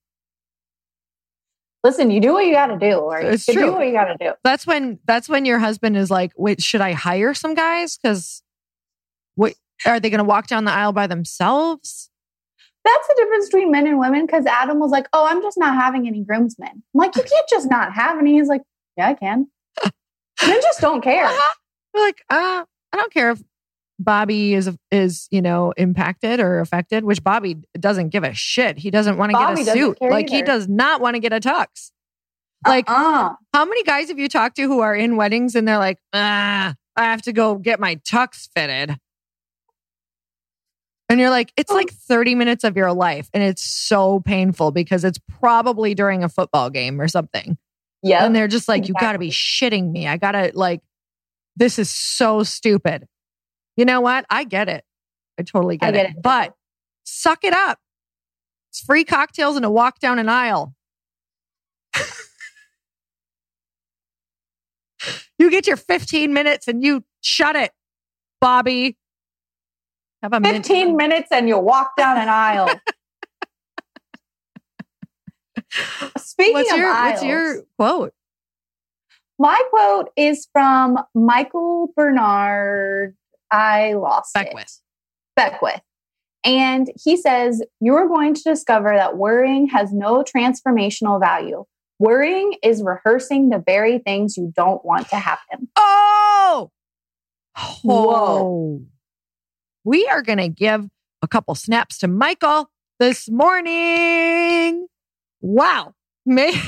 Listen, 1.84 2.12
you 2.12 2.22
do 2.22 2.34
what 2.34 2.46
you 2.46 2.53
got 2.53 2.67
to 2.67 2.77
do, 2.77 2.98
or 3.00 3.20
It's 3.20 3.48
you 3.48 3.55
true. 3.55 3.65
do 3.65 3.74
what 3.74 3.88
you 3.88 3.93
got 3.93 4.05
to 4.05 4.17
do. 4.20 4.34
That's 4.43 4.67
when 4.67 5.00
that's 5.05 5.27
when 5.27 5.46
your 5.46 5.58
husband 5.58 5.98
is 5.98 6.12
like, 6.12 6.31
wait, 6.36 6.62
should 6.62 6.81
I 6.81 6.91
hire 6.91 7.34
some 7.34 7.55
guys? 7.55 7.98
Because 7.98 8.43
what 9.34 9.55
are 9.88 10.00
they 10.00 10.12
gonna 10.12 10.24
walk 10.24 10.46
down 10.46 10.65
the 10.65 10.72
aisle 10.72 10.93
by 10.93 11.08
themselves? 11.08 12.10
That's 12.84 13.08
the 13.08 13.15
difference 13.17 13.46
between 13.48 13.72
men 13.72 13.88
and 13.88 14.00
women 14.00 14.25
because 14.25 14.46
Adam 14.46 14.79
was 14.79 14.91
like, 14.91 15.08
Oh, 15.13 15.25
I'm 15.27 15.41
just 15.41 15.58
not 15.58 15.75
having 15.75 16.08
any 16.08 16.24
groomsmen. 16.24 16.70
I'm 16.72 16.84
like, 16.93 17.15
You 17.15 17.24
can't 17.24 17.50
just 17.50 17.70
not 17.70 17.93
have 17.93 18.20
any. 18.20 18.34
He's 18.34 18.48
like, 18.48 18.62
Yeah, 18.98 19.10
I 19.10 19.13
can. 19.15 19.48
Men 20.46 20.60
just 20.62 20.81
don't 20.81 21.01
care. 21.01 21.29
We're 21.93 22.01
like, 22.01 22.22
uh, 22.29 22.63
I 22.93 22.98
don't 22.98 23.13
care 23.13 23.31
if 23.31 23.41
Bobby 24.00 24.53
is 24.53 24.69
is, 24.89 25.27
you 25.31 25.41
know, 25.41 25.74
impacted 25.77 26.39
or 26.39 26.60
affected, 26.60 27.03
which 27.03 27.24
Bobby 27.24 27.57
doesn't 27.79 28.10
give 28.10 28.24
a 28.24 28.33
shit. 28.33 28.77
He 28.79 28.89
doesn't 28.91 29.17
want 29.17 29.31
to 29.31 29.38
get 29.38 29.50
a 29.53 29.55
suit. 29.74 29.98
Like 30.12 30.29
he 30.29 30.41
does 30.45 30.67
not 30.67 31.01
want 31.01 31.15
to 31.15 31.19
get 31.19 31.33
a 31.33 31.39
tux. 31.39 31.91
Like 32.65 32.89
uh 32.89 33.33
How 33.53 33.65
many 33.65 33.83
guys 33.83 34.10
have 34.10 34.19
you 34.19 34.27
talked 34.27 34.55
to 34.57 34.63
who 34.63 34.79
are 34.79 34.95
in 34.95 35.15
weddings 35.15 35.55
and 35.55 35.67
they're 35.67 35.77
like, 35.77 36.00
ah, 36.13 36.75
I 36.95 37.03
have 37.05 37.21
to 37.24 37.33
go 37.33 37.55
get 37.55 37.79
my 37.79 37.95
tux 37.98 38.50
fitted? 38.55 38.98
And 41.10 41.19
you're 41.19 41.29
like, 41.29 41.51
it's 41.57 41.71
like 41.71 41.91
30 41.91 42.36
minutes 42.36 42.63
of 42.63 42.77
your 42.77 42.93
life. 42.93 43.29
And 43.33 43.43
it's 43.43 43.63
so 43.63 44.21
painful 44.21 44.71
because 44.71 45.03
it's 45.03 45.19
probably 45.27 45.93
during 45.93 46.24
a 46.24 46.29
football 46.29 46.69
game 46.69 47.01
or 47.01 47.07
something. 47.10 47.57
yeah. 48.01 48.25
And 48.25 48.33
they're 48.33 48.48
just 48.48 48.69
like, 48.69 48.88
you 48.88 48.93
got 48.93 49.12
to 49.13 49.19
be 49.19 49.29
shitting 49.29 49.91
me. 49.91 50.07
I 50.07 50.15
got 50.15 50.31
to, 50.31 50.51
like, 50.53 50.79
this 51.55 51.79
is 51.79 51.89
so 51.89 52.43
stupid. 52.43 53.08
You 53.77 53.86
know 53.86 54.01
what? 54.01 54.25
I 54.29 54.43
get 54.43 54.70
it. 54.70 54.84
I 55.39 55.43
totally 55.43 55.77
get, 55.77 55.89
I 55.89 55.91
get 55.91 56.05
it. 56.08 56.17
it. 56.17 56.22
But 56.22 56.53
suck 57.03 57.43
it 57.43 57.53
up. 57.53 57.79
It's 58.70 58.81
free 58.81 59.03
cocktails 59.03 59.55
and 59.55 59.65
a 59.65 59.70
walk 59.70 60.00
down 60.00 60.20
an 60.20 60.29
aisle. 60.29 60.74
you 65.38 65.51
get 65.51 65.67
your 65.67 65.77
15 65.77 66.34
minutes 66.34 66.67
and 66.67 66.84
you 66.84 67.03
shut 67.22 67.55
it, 67.55 67.72
Bobby. 68.39 68.98
Have 70.24 70.34
a 70.34 70.39
min- 70.39 70.63
15 70.63 70.96
minutes 70.96 71.29
and 71.31 71.50
you 71.50 71.58
walk 71.58 71.98
down 71.98 72.17
an 72.17 72.29
aisle. 72.29 72.70
Speaking 76.17 76.53
What's 76.53 76.72
of 76.72 76.77
your 76.77 76.89
aisles, 76.89 77.12
what's 77.13 77.24
your 77.24 77.63
quote? 77.77 78.13
My 79.41 79.60
quote 79.71 80.12
is 80.15 80.48
from 80.53 81.00
Michael 81.15 81.91
Bernard. 81.95 83.15
I 83.50 83.93
lost 83.93 84.38
it. 84.38 84.45
Beckwith. 84.45 84.79
Beckwith. 85.36 85.81
And 86.45 86.91
he 87.03 87.17
says, 87.17 87.63
You 87.79 87.95
are 87.95 88.07
going 88.07 88.36
to 88.36 88.43
discover 88.43 88.95
that 88.95 89.17
worrying 89.17 89.67
has 89.69 89.91
no 89.91 90.24
transformational 90.24 91.19
value. 91.19 91.65
Worrying 91.98 92.55
is 92.62 92.83
rehearsing 92.83 93.50
the 93.50 93.63
very 93.65 93.98
things 93.98 94.38
you 94.38 94.53
don't 94.55 94.86
want 94.86 95.10
to 95.10 95.15
happen. 95.15 95.69
Oh, 95.75 96.69
Whoa. 97.81 98.43
Whoa. 98.43 98.81
We 99.83 100.07
are 100.07 100.21
going 100.21 100.38
to 100.38 100.50
give 100.50 100.88
a 101.24 101.27
couple 101.27 101.55
snaps 101.55 101.98
to 102.00 102.07
Michael 102.07 102.69
this 103.00 103.27
morning. 103.27 104.86
Wow. 105.41 105.95
May- 106.27 106.62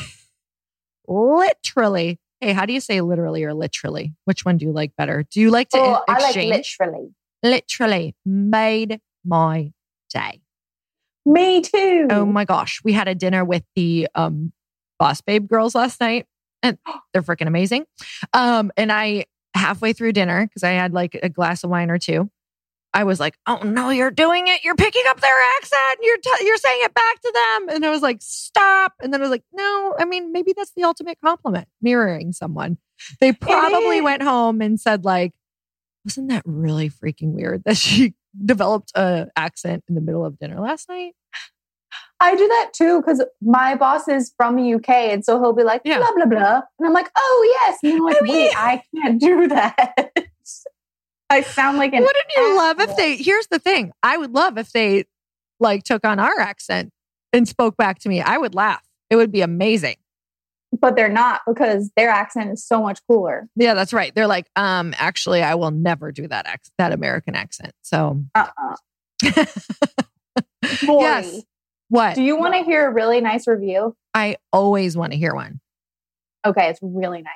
literally. 1.07 2.19
Hey, 2.43 2.51
how 2.51 2.65
do 2.65 2.73
you 2.73 2.81
say 2.81 2.99
literally 2.99 3.45
or 3.45 3.53
literally? 3.53 4.13
Which 4.25 4.43
one 4.43 4.57
do 4.57 4.65
you 4.65 4.73
like 4.73 4.93
better? 4.97 5.23
Do 5.31 5.39
you 5.39 5.49
like 5.49 5.69
to 5.69 5.77
Oh, 5.77 6.03
I 6.09 6.19
like 6.19 6.35
exchange? 6.35 6.75
literally. 6.79 7.09
literally 7.41 8.15
made 8.25 8.99
my 9.23 9.71
day. 10.13 10.41
Me 11.25 11.61
too. 11.61 12.07
Oh 12.09 12.25
my 12.25 12.43
gosh. 12.43 12.81
We 12.83 12.91
had 12.91 13.07
a 13.07 13.15
dinner 13.15 13.45
with 13.45 13.63
the 13.77 14.09
um 14.13 14.51
Boss 14.99 15.21
Babe 15.21 15.47
girls 15.47 15.73
last 15.73 16.01
night 16.01 16.25
and 16.61 16.77
they're 17.13 17.21
freaking 17.21 17.47
amazing. 17.47 17.85
Um 18.33 18.71
and 18.75 18.91
I 18.91 19.23
halfway 19.55 19.93
through 19.93 20.11
dinner 20.11 20.49
cuz 20.53 20.63
I 20.63 20.71
had 20.71 20.93
like 20.93 21.17
a 21.23 21.29
glass 21.29 21.63
of 21.63 21.69
wine 21.69 21.89
or 21.89 21.97
two. 21.97 22.29
I 22.93 23.03
was 23.03 23.19
like, 23.19 23.37
"Oh 23.47 23.59
no, 23.63 23.89
you're 23.89 24.11
doing 24.11 24.47
it. 24.47 24.63
You're 24.63 24.75
picking 24.75 25.03
up 25.07 25.19
their 25.19 25.41
accent. 25.57 25.99
You're 26.01 26.17
t- 26.17 26.45
you're 26.45 26.57
saying 26.57 26.79
it 26.83 26.93
back 26.93 27.21
to 27.21 27.31
them." 27.33 27.75
And 27.75 27.85
I 27.85 27.89
was 27.89 28.01
like, 28.01 28.17
"Stop." 28.21 28.93
And 29.01 29.11
then 29.13 29.21
I 29.21 29.23
was 29.23 29.31
like, 29.31 29.43
"No, 29.53 29.95
I 29.97 30.05
mean, 30.05 30.31
maybe 30.31 30.53
that's 30.55 30.71
the 30.75 30.83
ultimate 30.83 31.17
compliment, 31.23 31.67
mirroring 31.81 32.33
someone." 32.33 32.77
They 33.19 33.33
probably 33.33 34.01
went 34.01 34.21
home 34.21 34.61
and 34.61 34.79
said 34.79 35.05
like, 35.05 35.33
"Wasn't 36.05 36.29
that 36.29 36.43
really 36.45 36.89
freaking 36.89 37.33
weird 37.33 37.63
that 37.65 37.77
she 37.77 38.13
developed 38.45 38.91
a 38.95 39.27
accent 39.35 39.83
in 39.89 39.95
the 39.95 40.01
middle 40.01 40.25
of 40.25 40.37
dinner 40.39 40.59
last 40.59 40.87
night?" 40.89 41.13
I 42.19 42.35
do 42.35 42.47
that 42.47 42.71
too 42.73 43.01
because 43.01 43.21
my 43.41 43.75
boss 43.75 44.07
is 44.07 44.33
from 44.37 44.55
the 44.55 44.75
UK, 44.75 44.89
and 44.89 45.25
so 45.25 45.39
he'll 45.39 45.51
be 45.51 45.63
like, 45.63 45.81
Yeah. 45.83 45.97
blah, 45.97 46.13
blah, 46.15 46.25
blah. 46.25 46.61
And 46.79 46.87
I'm 46.87 46.93
like, 46.93 47.09
oh, 47.17 47.59
yes. 47.65 47.79
And 47.83 47.93
I'm 47.93 47.99
like, 48.05 48.21
mean- 48.21 48.33
wait, 48.33 48.53
I 48.55 48.81
can't 48.95 49.19
do 49.19 49.47
that. 49.49 50.11
I 51.33 51.41
sound 51.41 51.77
like 51.77 51.93
an. 51.93 52.01
Wouldn't 52.03 52.25
you 52.35 52.57
love 52.57 52.79
if 52.79 52.95
they? 52.95 53.17
Here's 53.17 53.47
the 53.47 53.59
thing: 53.59 53.91
I 54.03 54.17
would 54.17 54.31
love 54.31 54.57
if 54.57 54.71
they 54.71 55.05
like 55.59 55.83
took 55.83 56.05
on 56.05 56.19
our 56.19 56.39
accent 56.39 56.91
and 57.31 57.47
spoke 57.47 57.75
back 57.77 57.99
to 57.99 58.09
me. 58.09 58.21
I 58.21 58.37
would 58.37 58.55
laugh. 58.55 58.83
It 59.09 59.15
would 59.15 59.31
be 59.31 59.41
amazing. 59.41 59.95
But 60.79 60.95
they're 60.95 61.09
not 61.09 61.41
because 61.47 61.91
their 61.95 62.09
accent 62.09 62.51
is 62.51 62.65
so 62.65 62.81
much 62.81 62.99
cooler. 63.07 63.47
Yeah, 63.55 63.73
that's 63.75 63.93
right. 63.93 64.13
They're 64.15 64.27
like, 64.27 64.47
um, 64.55 64.93
actually, 64.97 65.43
I 65.43 65.55
will 65.55 65.69
never 65.71 66.11
do 66.11 66.27
that 66.27 66.47
ac- 66.47 66.71
that 66.79 66.91
American 66.91 67.35
accent. 67.35 67.73
So, 67.83 68.23
Uh-uh. 68.33 68.75
Yes. 70.81 71.41
What? 71.89 72.15
do 72.15 72.23
you 72.23 72.37
want 72.39 72.55
to 72.55 72.63
hear 72.63 72.89
a 72.89 72.93
really 72.93 73.21
nice 73.21 73.47
review? 73.47 73.95
I 74.15 74.37
always 74.51 74.97
want 74.97 75.11
to 75.11 75.17
hear 75.17 75.35
one. 75.35 75.59
Okay, 76.45 76.69
it's 76.69 76.79
really 76.81 77.21
nice. 77.21 77.33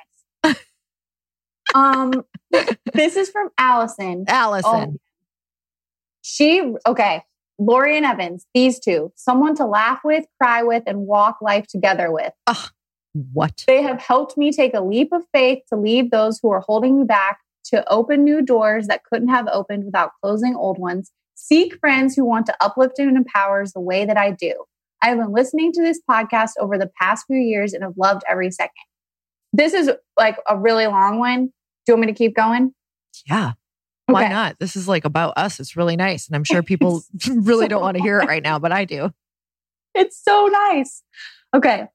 Um, 1.74 2.24
this 2.92 3.16
is 3.16 3.30
from 3.30 3.50
Allison. 3.58 4.24
Allison. 4.28 4.70
Oh, 4.94 4.96
She 6.22 6.74
okay. 6.86 7.22
Lori 7.58 7.96
and 7.96 8.06
Evans, 8.06 8.46
these 8.54 8.78
two, 8.78 9.12
someone 9.16 9.56
to 9.56 9.66
laugh 9.66 10.00
with, 10.04 10.24
cry 10.40 10.62
with, 10.62 10.84
and 10.86 11.00
walk 11.00 11.38
life 11.42 11.66
together 11.66 12.12
with. 12.12 12.32
What? 13.32 13.64
They 13.66 13.82
have 13.82 14.00
helped 14.00 14.38
me 14.38 14.52
take 14.52 14.74
a 14.74 14.80
leap 14.80 15.12
of 15.12 15.24
faith 15.32 15.64
to 15.70 15.76
leave 15.76 16.10
those 16.12 16.38
who 16.40 16.50
are 16.50 16.60
holding 16.60 17.00
me 17.00 17.04
back, 17.04 17.40
to 17.64 17.86
open 17.92 18.22
new 18.22 18.42
doors 18.42 18.86
that 18.86 19.02
couldn't 19.04 19.28
have 19.28 19.48
opened 19.52 19.84
without 19.84 20.12
closing 20.22 20.54
old 20.54 20.78
ones, 20.78 21.10
seek 21.34 21.78
friends 21.80 22.14
who 22.14 22.24
want 22.24 22.46
to 22.46 22.54
uplift 22.60 22.98
and 22.98 23.16
empower 23.16 23.62
us 23.62 23.72
the 23.72 23.80
way 23.80 24.04
that 24.04 24.16
I 24.16 24.30
do. 24.30 24.54
I've 25.02 25.18
been 25.18 25.32
listening 25.32 25.72
to 25.72 25.82
this 25.82 26.00
podcast 26.08 26.52
over 26.60 26.78
the 26.78 26.90
past 27.00 27.26
few 27.26 27.38
years 27.38 27.72
and 27.72 27.82
have 27.82 27.94
loved 27.96 28.22
every 28.28 28.50
second. 28.50 28.72
This 29.52 29.72
is 29.72 29.90
like 30.16 30.36
a 30.48 30.56
really 30.56 30.86
long 30.86 31.18
one. 31.18 31.52
Do 31.88 31.92
you 31.92 31.96
want 31.96 32.08
me 32.08 32.12
to 32.12 32.18
keep 32.18 32.36
going? 32.36 32.74
Yeah. 33.26 33.52
Why 34.04 34.24
okay. 34.24 34.32
not? 34.34 34.58
This 34.60 34.76
is 34.76 34.86
like 34.86 35.06
about 35.06 35.32
us. 35.38 35.58
It's 35.58 35.74
really 35.74 35.96
nice. 35.96 36.26
And 36.26 36.36
I'm 36.36 36.44
sure 36.44 36.62
people 36.62 37.02
really 37.26 37.64
so 37.64 37.68
don't 37.68 37.80
want 37.80 37.96
to 37.96 38.02
hear 38.02 38.20
it 38.20 38.26
right 38.26 38.42
now, 38.42 38.58
but 38.58 38.72
I 38.72 38.84
do. 38.84 39.10
It's 39.94 40.22
so 40.22 40.46
nice. 40.46 41.02
Okay. 41.56 41.86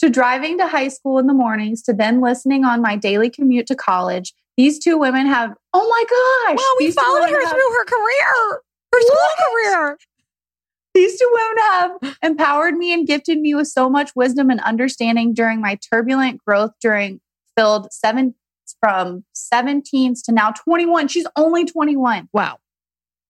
To 0.00 0.08
driving 0.08 0.58
to 0.58 0.66
high 0.66 0.88
school 0.88 1.18
in 1.18 1.28
the 1.28 1.34
mornings, 1.34 1.82
to 1.82 1.92
then 1.92 2.20
listening 2.20 2.64
on 2.64 2.80
my 2.80 2.96
daily 2.96 3.30
commute 3.30 3.68
to 3.68 3.76
college, 3.76 4.32
these 4.56 4.80
two 4.80 4.98
women 4.98 5.26
have, 5.26 5.54
oh 5.72 5.86
my 5.86 6.04
gosh. 6.48 6.58
Well, 6.58 6.76
we 6.80 6.90
followed 6.90 7.28
her 7.28 7.40
have, 7.40 7.50
through 7.50 7.76
her 7.76 7.84
career, 7.84 8.62
her 8.92 9.00
school 9.00 9.16
what? 9.16 9.38
career. 9.52 9.98
These 10.94 11.20
two 11.20 11.30
women 11.30 11.56
have 11.58 12.16
empowered 12.22 12.74
me 12.74 12.92
and 12.92 13.06
gifted 13.06 13.38
me 13.38 13.54
with 13.54 13.68
so 13.68 13.88
much 13.88 14.10
wisdom 14.16 14.50
and 14.50 14.60
understanding 14.62 15.34
during 15.34 15.60
my 15.60 15.78
turbulent 15.92 16.42
growth 16.44 16.72
during 16.80 17.20
filled 17.54 17.92
seven 17.92 18.34
from 18.80 19.24
17s 19.34 20.22
to 20.24 20.32
now 20.32 20.50
21. 20.50 21.08
She's 21.08 21.26
only 21.36 21.64
21. 21.64 22.28
Wow. 22.32 22.58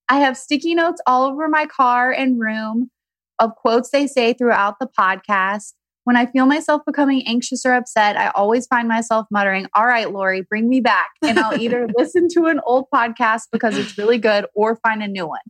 I 0.08 0.18
have 0.18 0.37
sticky 0.37 0.75
notes 0.75 1.00
all 1.06 1.25
over 1.25 1.49
my 1.49 1.66
car 1.66 2.11
and 2.11 2.40
room 2.40 2.90
of 3.38 3.54
quotes 3.56 3.90
they 3.90 4.06
say 4.06 4.32
throughout 4.32 4.78
the 4.78 4.88
podcast. 4.99 5.72
When 6.04 6.16
I 6.16 6.26
feel 6.26 6.46
myself 6.46 6.82
becoming 6.84 7.26
anxious 7.26 7.64
or 7.64 7.75
upset, 7.75 8.16
I 8.16 8.28
always 8.30 8.66
find 8.66 8.88
myself 8.88 9.26
muttering, 9.30 9.68
All 9.75 9.87
right, 9.87 10.11
Lori, 10.11 10.42
bring 10.42 10.68
me 10.68 10.80
back. 10.80 11.11
And 11.22 11.38
I'll 11.38 11.61
either 11.61 11.87
listen 11.96 12.28
to 12.34 12.46
an 12.46 12.61
old 12.66 12.87
podcast 12.92 13.42
because 13.52 13.78
it's 13.78 13.96
really 13.96 14.18
good 14.18 14.46
or 14.54 14.76
find 14.76 15.02
a 15.02 15.08
new 15.08 15.26
one. 15.26 15.40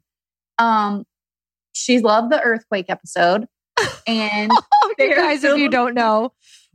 Um, 0.58 1.04
she 1.72 2.00
loved 2.00 2.30
the 2.30 2.40
earthquake 2.40 2.87
episode. 2.88 3.46
And 4.06 4.52
oh, 4.84 4.94
you 4.99 5.14
guys, 5.14 5.42
if 5.42 5.56
you 5.56 5.68
don't 5.68 5.94
know, 5.94 6.32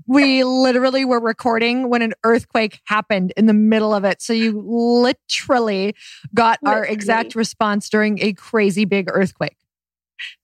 we 0.08 0.44
literally 0.44 1.06
were 1.06 1.20
recording 1.20 1.90
when 1.90 2.02
an 2.02 2.14
earthquake 2.24 2.80
happened 2.86 3.34
in 3.36 3.46
the 3.46 3.54
middle 3.54 3.94
of 3.94 4.06
it. 4.06 4.22
So 4.22 4.34
you 4.34 4.64
literally 4.66 5.96
got 6.34 6.60
literally. 6.64 6.88
our 6.88 6.92
exact 6.92 7.36
response 7.36 7.90
during 7.90 8.20
a 8.20 8.34
crazy 8.34 8.86
big 8.86 9.10
earthquake. 9.12 9.58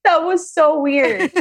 That 0.04 0.24
was 0.24 0.52
so 0.52 0.80
weird. 0.80 1.32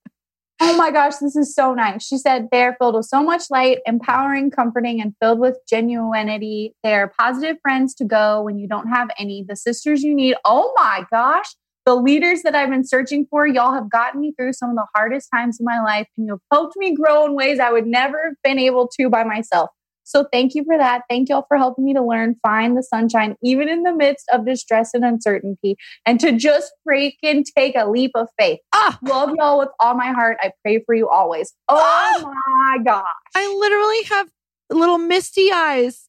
oh 0.60 0.76
my 0.76 0.90
gosh, 0.90 1.16
this 1.16 1.36
is 1.36 1.54
so 1.54 1.72
nice. 1.72 2.04
She 2.04 2.18
said 2.18 2.48
they're 2.50 2.74
filled 2.78 2.96
with 2.96 3.06
so 3.06 3.22
much 3.22 3.44
light, 3.50 3.78
empowering, 3.86 4.50
comforting, 4.50 5.00
and 5.00 5.14
filled 5.20 5.38
with 5.38 5.58
genuinity. 5.72 6.72
They're 6.82 7.12
positive 7.18 7.56
friends 7.62 7.94
to 7.94 8.04
go 8.04 8.42
when 8.42 8.58
you 8.58 8.66
don't 8.68 8.88
have 8.88 9.08
any, 9.18 9.44
the 9.48 9.56
sisters 9.56 10.02
you 10.02 10.14
need. 10.14 10.34
Oh 10.44 10.74
my 10.76 11.04
gosh 11.10 11.54
the 11.86 11.94
leaders 11.94 12.42
that 12.42 12.54
I've 12.54 12.70
been 12.70 12.86
searching 12.86 13.26
for, 13.30 13.46
y'all 13.46 13.72
have 13.72 13.90
gotten 13.90 14.20
me 14.20 14.32
through 14.38 14.52
some 14.52 14.70
of 14.70 14.76
the 14.76 14.86
hardest 14.94 15.28
times 15.34 15.58
in 15.58 15.64
my 15.64 15.82
life 15.82 16.06
and 16.16 16.26
you've 16.26 16.40
helped 16.52 16.76
me 16.76 16.94
grow 16.94 17.26
in 17.26 17.34
ways 17.34 17.58
I 17.58 17.72
would 17.72 17.86
never 17.86 18.22
have 18.24 18.34
been 18.44 18.58
able 18.58 18.88
to 18.98 19.08
by 19.08 19.24
myself. 19.24 19.70
So 20.10 20.26
thank 20.32 20.56
you 20.56 20.64
for 20.64 20.76
that. 20.76 21.02
Thank 21.08 21.28
y'all 21.28 21.44
for 21.46 21.56
helping 21.56 21.84
me 21.84 21.94
to 21.94 22.02
learn, 22.02 22.34
find 22.42 22.76
the 22.76 22.82
sunshine, 22.82 23.36
even 23.44 23.68
in 23.68 23.84
the 23.84 23.94
midst 23.94 24.26
of 24.32 24.44
distress 24.44 24.90
and 24.92 25.04
uncertainty, 25.04 25.76
and 26.04 26.18
to 26.18 26.32
just 26.32 26.72
freaking 26.88 27.44
take 27.56 27.76
a 27.76 27.88
leap 27.88 28.10
of 28.16 28.26
faith. 28.36 28.58
Ah, 28.72 28.98
love 29.02 29.30
y'all 29.38 29.60
with 29.60 29.68
all 29.78 29.94
my 29.94 30.10
heart. 30.10 30.36
I 30.40 30.50
pray 30.62 30.82
for 30.84 30.96
you 30.96 31.08
always. 31.08 31.54
Oh 31.68 31.78
ah, 31.80 32.22
my 32.24 32.82
gosh. 32.82 33.04
I 33.36 33.56
literally 33.56 34.02
have 34.10 34.28
little 34.68 34.98
misty 34.98 35.52
eyes. 35.52 36.08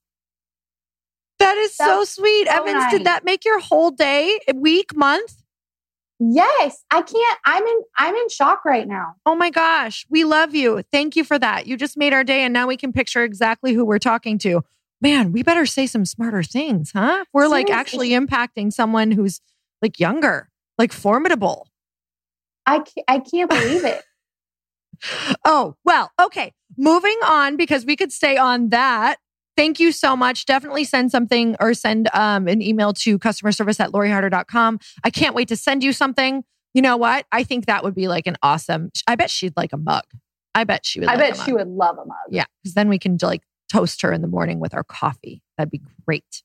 That 1.37 1.57
is 1.57 1.75
That's 1.77 1.91
so 1.91 2.21
sweet. 2.21 2.47
So 2.47 2.53
Evans, 2.53 2.73
nice. 2.73 2.91
did 2.91 3.03
that 3.05 3.23
make 3.23 3.45
your 3.45 3.59
whole 3.59 3.91
day, 3.91 4.39
week, 4.55 4.95
month? 4.95 5.40
Yes, 6.23 6.83
I 6.91 7.01
can't. 7.01 7.39
I'm 7.45 7.65
in 7.65 7.81
I'm 7.97 8.13
in 8.13 8.29
shock 8.29 8.63
right 8.63 8.87
now. 8.87 9.15
Oh 9.25 9.33
my 9.33 9.49
gosh, 9.49 10.05
we 10.07 10.23
love 10.23 10.53
you. 10.53 10.83
Thank 10.91 11.15
you 11.15 11.23
for 11.23 11.39
that. 11.39 11.65
You 11.65 11.75
just 11.77 11.97
made 11.97 12.13
our 12.13 12.23
day 12.23 12.43
and 12.43 12.53
now 12.53 12.67
we 12.67 12.77
can 12.77 12.93
picture 12.93 13.23
exactly 13.23 13.73
who 13.73 13.83
we're 13.83 13.97
talking 13.97 14.37
to. 14.39 14.61
Man, 15.01 15.31
we 15.31 15.41
better 15.41 15.65
say 15.65 15.87
some 15.87 16.05
smarter 16.05 16.43
things, 16.43 16.91
huh? 16.91 17.25
We're 17.33 17.47
Seriously. 17.47 17.63
like 17.63 17.69
actually 17.71 18.09
impacting 18.11 18.71
someone 18.71 19.09
who's 19.09 19.41
like 19.81 19.99
younger, 19.99 20.51
like 20.77 20.91
formidable. 20.91 21.67
I 22.67 22.77
can't, 22.81 23.05
I 23.07 23.17
can't 23.17 23.49
believe 23.49 23.83
it. 23.83 24.03
oh, 25.45 25.75
well, 25.83 26.11
okay. 26.21 26.53
Moving 26.77 27.17
on 27.25 27.57
because 27.57 27.83
we 27.83 27.95
could 27.95 28.11
stay 28.11 28.37
on 28.37 28.69
that 28.69 29.17
thank 29.55 29.79
you 29.79 29.91
so 29.91 30.15
much. 30.15 30.45
Definitely 30.45 30.83
send 30.83 31.11
something 31.11 31.55
or 31.59 31.73
send 31.73 32.09
um, 32.13 32.47
an 32.47 32.61
email 32.61 32.93
to 32.93 33.19
customer 33.19 33.51
service 33.51 33.79
at 33.79 33.91
loriharder.com. 33.91 34.79
I 35.03 35.09
can't 35.09 35.35
wait 35.35 35.47
to 35.49 35.55
send 35.55 35.83
you 35.83 35.93
something. 35.93 36.43
You 36.73 36.81
know 36.81 36.97
what? 36.97 37.25
I 37.31 37.43
think 37.43 37.65
that 37.65 37.83
would 37.83 37.95
be 37.95 38.07
like 38.07 38.27
an 38.27 38.37
awesome, 38.41 38.91
I 39.07 39.15
bet 39.15 39.29
she'd 39.29 39.53
like 39.57 39.73
a 39.73 39.77
mug. 39.77 40.03
I 40.55 40.63
bet 40.63 40.85
she 40.85 40.99
would. 40.99 41.09
I 41.09 41.15
like 41.15 41.35
bet 41.35 41.45
she 41.45 41.53
would 41.53 41.67
love 41.67 41.97
a 41.97 42.05
mug. 42.05 42.17
Yeah. 42.29 42.45
Cause 42.65 42.73
then 42.73 42.89
we 42.89 42.99
can 42.99 43.17
like 43.21 43.41
toast 43.71 44.01
her 44.01 44.11
in 44.11 44.21
the 44.21 44.27
morning 44.27 44.59
with 44.59 44.73
our 44.73 44.83
coffee. 44.83 45.41
That'd 45.57 45.71
be 45.71 45.81
great. 46.05 46.43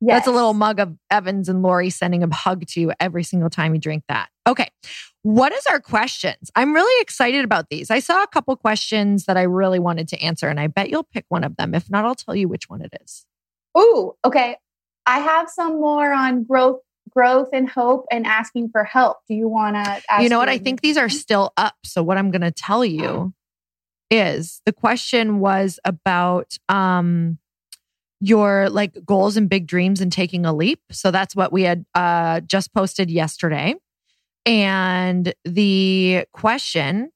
Yes. 0.00 0.18
That's 0.18 0.28
a 0.28 0.30
little 0.30 0.54
mug 0.54 0.78
of 0.78 0.96
Evans 1.10 1.48
and 1.48 1.62
Lori 1.62 1.90
sending 1.90 2.22
a 2.22 2.32
hug 2.32 2.66
to 2.66 2.80
you 2.80 2.92
every 3.00 3.24
single 3.24 3.50
time 3.50 3.74
you 3.74 3.80
drink 3.80 4.04
that. 4.08 4.28
Okay. 4.46 4.68
What 5.28 5.52
is 5.52 5.66
our 5.66 5.78
questions? 5.78 6.50
I'm 6.56 6.72
really 6.72 7.02
excited 7.02 7.44
about 7.44 7.68
these. 7.68 7.90
I 7.90 7.98
saw 7.98 8.22
a 8.22 8.26
couple 8.26 8.56
questions 8.56 9.26
that 9.26 9.36
I 9.36 9.42
really 9.42 9.78
wanted 9.78 10.08
to 10.08 10.22
answer, 10.22 10.48
and 10.48 10.58
I 10.58 10.68
bet 10.68 10.88
you'll 10.88 11.04
pick 11.04 11.26
one 11.28 11.44
of 11.44 11.54
them. 11.56 11.74
If 11.74 11.90
not, 11.90 12.06
I'll 12.06 12.14
tell 12.14 12.34
you 12.34 12.48
which 12.48 12.70
one 12.70 12.80
it 12.80 12.94
is. 13.02 13.26
Ooh, 13.78 14.14
okay. 14.24 14.56
I 15.04 15.18
have 15.18 15.50
some 15.50 15.82
more 15.82 16.14
on 16.14 16.44
growth, 16.44 16.80
growth 17.10 17.50
and 17.52 17.68
hope 17.68 18.06
and 18.10 18.26
asking 18.26 18.70
for 18.70 18.84
help. 18.84 19.18
Do 19.28 19.34
you 19.34 19.48
want 19.48 19.76
to 19.76 20.00
You 20.22 20.30
know 20.30 20.38
what? 20.38 20.48
I 20.48 20.56
think 20.56 20.80
these 20.80 20.96
are 20.96 21.10
still 21.10 21.52
up. 21.58 21.76
So 21.84 22.02
what 22.02 22.16
I'm 22.16 22.30
going 22.30 22.40
to 22.40 22.50
tell 22.50 22.82
you 22.82 23.34
is 24.10 24.62
the 24.64 24.72
question 24.72 25.40
was 25.40 25.78
about 25.84 26.56
um 26.70 27.36
your 28.22 28.70
like 28.70 28.96
goals 29.04 29.36
and 29.36 29.50
big 29.50 29.66
dreams 29.66 30.00
and 30.00 30.10
taking 30.10 30.46
a 30.46 30.54
leap. 30.54 30.80
So 30.90 31.10
that's 31.10 31.36
what 31.36 31.52
we 31.52 31.64
had 31.64 31.84
uh, 31.94 32.40
just 32.40 32.72
posted 32.72 33.10
yesterday. 33.10 33.74
And 34.46 35.34
the 35.44 36.24
question 36.32 37.10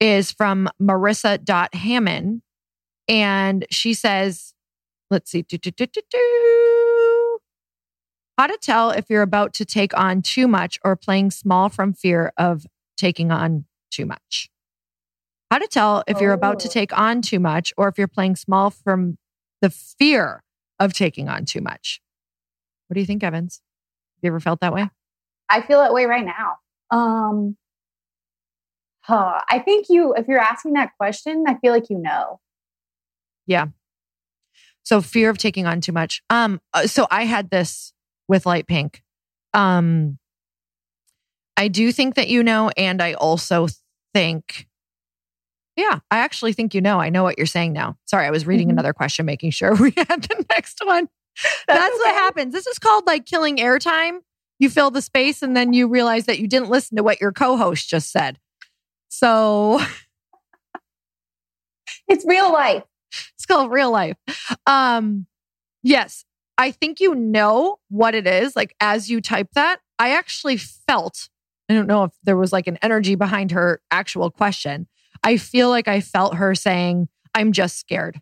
is 0.00 0.32
from 0.32 0.68
Marissa 0.80 1.74
Hammond. 1.74 2.42
And 3.08 3.64
she 3.70 3.94
says, 3.94 4.52
let's 5.10 5.30
see, 5.30 5.42
do, 5.42 5.56
do, 5.58 5.70
do, 5.70 7.38
how 8.36 8.46
to 8.46 8.58
tell 8.60 8.90
if 8.90 9.08
you're 9.08 9.22
about 9.22 9.54
to 9.54 9.64
take 9.64 9.96
on 9.98 10.20
too 10.20 10.46
much 10.46 10.78
or 10.84 10.96
playing 10.96 11.30
small 11.30 11.68
from 11.68 11.94
fear 11.94 12.32
of 12.36 12.66
taking 12.96 13.30
on 13.30 13.64
too 13.90 14.04
much. 14.04 14.50
How 15.50 15.58
to 15.58 15.68
tell 15.68 16.02
if 16.06 16.20
you're 16.20 16.32
about 16.32 16.58
to 16.60 16.68
oh. 16.68 16.70
take 16.70 16.96
on 16.98 17.22
too 17.22 17.40
much 17.40 17.72
or 17.76 17.88
if 17.88 17.96
you're 17.96 18.08
playing 18.08 18.36
small 18.36 18.70
from 18.70 19.16
the 19.62 19.70
fear 19.70 20.42
of 20.78 20.92
taking 20.92 21.28
on 21.28 21.44
too 21.44 21.60
much. 21.60 22.00
What 22.88 22.94
do 22.94 23.00
you 23.00 23.06
think, 23.06 23.24
Evans? 23.24 23.62
Have 24.16 24.24
you 24.24 24.28
ever 24.28 24.40
felt 24.40 24.60
that 24.60 24.72
way? 24.72 24.90
I 25.48 25.62
feel 25.62 25.80
that 25.80 25.92
way 25.92 26.06
right 26.06 26.24
now. 26.24 26.56
Um, 26.90 27.56
huh, 29.00 29.40
I 29.48 29.58
think 29.60 29.86
you, 29.88 30.14
if 30.14 30.26
you're 30.28 30.40
asking 30.40 30.74
that 30.74 30.90
question, 30.98 31.44
I 31.46 31.56
feel 31.58 31.72
like 31.72 31.90
you 31.90 31.98
know. 31.98 32.40
Yeah. 33.46 33.66
So 34.82 35.00
fear 35.00 35.30
of 35.30 35.38
taking 35.38 35.66
on 35.66 35.80
too 35.80 35.92
much. 35.92 36.22
Um, 36.30 36.60
uh, 36.72 36.86
so 36.86 37.06
I 37.10 37.24
had 37.24 37.50
this 37.50 37.92
with 38.28 38.46
light 38.46 38.66
pink. 38.66 39.02
Um, 39.52 40.18
I 41.56 41.68
do 41.68 41.90
think 41.90 42.14
that 42.16 42.28
you 42.28 42.42
know, 42.42 42.70
and 42.76 43.02
I 43.02 43.14
also 43.14 43.68
think 44.14 44.66
yeah, 45.76 45.98
I 46.10 46.18
actually 46.18 46.54
think 46.54 46.74
you 46.74 46.80
know. 46.80 46.98
I 46.98 47.10
know 47.10 47.22
what 47.22 47.36
you're 47.36 47.46
saying 47.46 47.74
now. 47.74 47.98
Sorry, 48.06 48.26
I 48.26 48.30
was 48.30 48.46
reading 48.46 48.68
mm-hmm. 48.68 48.78
another 48.78 48.94
question, 48.94 49.26
making 49.26 49.50
sure 49.50 49.74
we 49.80 49.92
had 49.96 50.22
the 50.22 50.44
next 50.50 50.80
one. 50.82 51.08
That's, 51.68 51.80
That's 51.80 51.98
what 51.98 52.14
happens. 52.14 52.54
This 52.54 52.66
is 52.66 52.78
called 52.78 53.06
like 53.06 53.26
killing 53.26 53.58
airtime. 53.58 54.20
You 54.58 54.70
fill 54.70 54.90
the 54.90 55.02
space 55.02 55.42
and 55.42 55.56
then 55.56 55.72
you 55.72 55.88
realize 55.88 56.26
that 56.26 56.38
you 56.38 56.48
didn't 56.48 56.70
listen 56.70 56.96
to 56.96 57.02
what 57.02 57.20
your 57.20 57.32
co 57.32 57.56
host 57.56 57.88
just 57.88 58.10
said. 58.10 58.38
So 59.08 59.80
it's 62.08 62.24
real 62.26 62.52
life. 62.52 62.84
It's 63.34 63.46
called 63.46 63.70
real 63.70 63.90
life. 63.90 64.16
Um, 64.66 65.26
yes, 65.82 66.24
I 66.58 66.70
think 66.70 67.00
you 67.00 67.14
know 67.14 67.78
what 67.88 68.14
it 68.14 68.26
is. 68.26 68.56
Like 68.56 68.74
as 68.80 69.10
you 69.10 69.20
type 69.20 69.48
that, 69.54 69.80
I 69.98 70.10
actually 70.10 70.56
felt, 70.56 71.28
I 71.68 71.74
don't 71.74 71.86
know 71.86 72.04
if 72.04 72.12
there 72.24 72.36
was 72.36 72.52
like 72.52 72.66
an 72.66 72.78
energy 72.82 73.14
behind 73.14 73.52
her 73.52 73.80
actual 73.90 74.30
question 74.30 74.88
I 75.22 75.36
feel 75.36 75.68
like 75.70 75.88
I 75.88 76.00
felt 76.00 76.36
her 76.36 76.54
saying, 76.54 77.08
I'm 77.34 77.52
just 77.52 77.78
scared. 77.78 78.20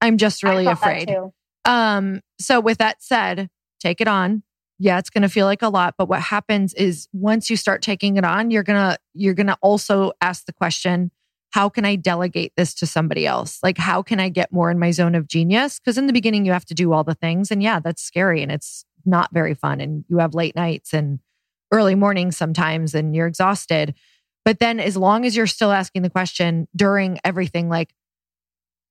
I'm 0.00 0.18
just 0.18 0.42
really 0.42 0.66
afraid. 0.66 1.16
Um, 1.64 2.20
so 2.38 2.60
with 2.60 2.78
that 2.78 3.02
said, 3.02 3.48
take 3.80 4.00
it 4.00 4.08
on. 4.08 4.42
Yeah, 4.78 4.98
it's 4.98 5.10
going 5.10 5.22
to 5.22 5.28
feel 5.28 5.46
like 5.46 5.62
a 5.62 5.68
lot, 5.68 5.94
but 5.98 6.08
what 6.08 6.20
happens 6.20 6.72
is 6.74 7.08
once 7.12 7.50
you 7.50 7.56
start 7.56 7.82
taking 7.82 8.16
it 8.16 8.24
on, 8.24 8.50
you're 8.50 8.62
going 8.62 8.78
to 8.78 8.98
you're 9.12 9.34
going 9.34 9.48
to 9.48 9.58
also 9.60 10.12
ask 10.20 10.46
the 10.46 10.52
question, 10.52 11.10
how 11.50 11.68
can 11.68 11.84
I 11.84 11.96
delegate 11.96 12.52
this 12.56 12.74
to 12.74 12.86
somebody 12.86 13.26
else? 13.26 13.58
Like 13.62 13.78
how 13.78 14.02
can 14.02 14.20
I 14.20 14.28
get 14.28 14.52
more 14.52 14.70
in 14.70 14.78
my 14.78 14.90
zone 14.90 15.14
of 15.14 15.26
genius? 15.26 15.78
Because 15.78 15.98
in 15.98 16.06
the 16.06 16.12
beginning 16.12 16.44
you 16.44 16.52
have 16.52 16.66
to 16.66 16.74
do 16.74 16.92
all 16.92 17.04
the 17.04 17.14
things 17.14 17.50
and 17.50 17.62
yeah, 17.62 17.80
that's 17.80 18.02
scary 18.02 18.42
and 18.42 18.52
it's 18.52 18.84
not 19.04 19.30
very 19.32 19.54
fun 19.54 19.80
and 19.80 20.04
you 20.08 20.18
have 20.18 20.34
late 20.34 20.54
nights 20.54 20.92
and 20.92 21.18
early 21.72 21.94
mornings 21.94 22.36
sometimes 22.36 22.94
and 22.94 23.16
you're 23.16 23.26
exhausted. 23.26 23.94
But 24.44 24.60
then 24.60 24.78
as 24.80 24.96
long 24.96 25.24
as 25.24 25.36
you're 25.36 25.46
still 25.46 25.72
asking 25.72 26.02
the 26.02 26.10
question 26.10 26.68
during 26.76 27.18
everything, 27.24 27.68
like, 27.68 27.92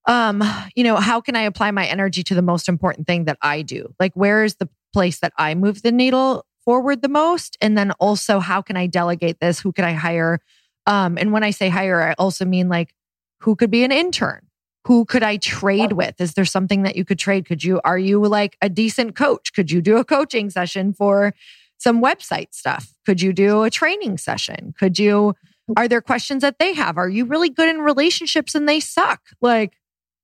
um, 0.08 0.44
you 0.76 0.84
know, 0.84 0.96
how 0.96 1.20
can 1.22 1.36
I 1.36 1.42
apply 1.42 1.72
my 1.72 1.86
energy 1.86 2.24
to 2.24 2.36
the 2.36 2.42
most 2.42 2.70
important 2.70 3.08
thing 3.08 3.26
that 3.26 3.38
I 3.42 3.62
do? 3.62 3.94
Like, 4.00 4.14
where 4.14 4.44
is 4.44 4.56
the 4.56 4.70
place 4.94 5.20
that 5.20 5.34
I 5.38 5.56
move 5.56 5.82
the 5.82 5.92
needle 5.92 6.46
forward 6.64 7.02
the 7.02 7.10
most? 7.10 7.58
And 7.62 7.78
then 7.78 7.92
also, 7.92 8.40
how 8.40 8.62
can 8.62 8.78
I 8.78 8.88
delegate 8.88 9.40
this? 9.40 9.60
Who 9.60 9.72
could 9.72 9.86
I 9.86 9.94
hire? 9.94 10.40
Um, 10.86 11.18
and 11.18 11.32
when 11.32 11.44
I 11.44 11.52
say 11.52 11.70
hire, 11.70 12.02
I 12.02 12.14
also 12.18 12.46
mean 12.46 12.70
like, 12.70 12.94
who 13.42 13.56
could 13.56 13.72
be 13.72 13.84
an 13.84 13.92
intern? 13.92 14.42
Who 14.86 15.04
could 15.04 15.24
I 15.24 15.38
trade 15.38 15.92
with? 15.94 16.20
Is 16.22 16.34
there 16.34 16.46
something 16.46 16.84
that 16.84 16.96
you 16.96 17.04
could 17.04 17.20
trade? 17.20 17.46
Could 17.46 17.64
you, 17.64 17.82
are 17.84 18.00
you 18.00 18.26
like 18.26 18.58
a 18.62 18.70
decent 18.70 19.16
coach? 19.16 19.52
Could 19.54 19.70
you 19.70 19.82
do 19.82 19.98
a 19.98 20.06
coaching 20.06 20.50
session 20.50 20.94
for 20.94 21.34
some 21.78 22.02
website 22.02 22.54
stuff? 22.54 22.94
Could 23.06 23.22
you 23.22 23.34
do 23.34 23.64
a 23.64 23.70
training 23.70 24.18
session? 24.18 24.74
Could 24.80 24.98
you, 24.98 25.36
are 25.76 25.90
there 25.90 26.02
questions 26.02 26.42
that 26.42 26.58
they 26.58 26.74
have? 26.74 26.98
Are 26.98 27.10
you 27.10 27.26
really 27.26 27.50
good 27.50 27.68
in 27.68 27.80
relationships 27.80 28.56
and 28.56 28.68
they 28.68 28.80
suck? 28.80 29.22
Like, 29.42 29.74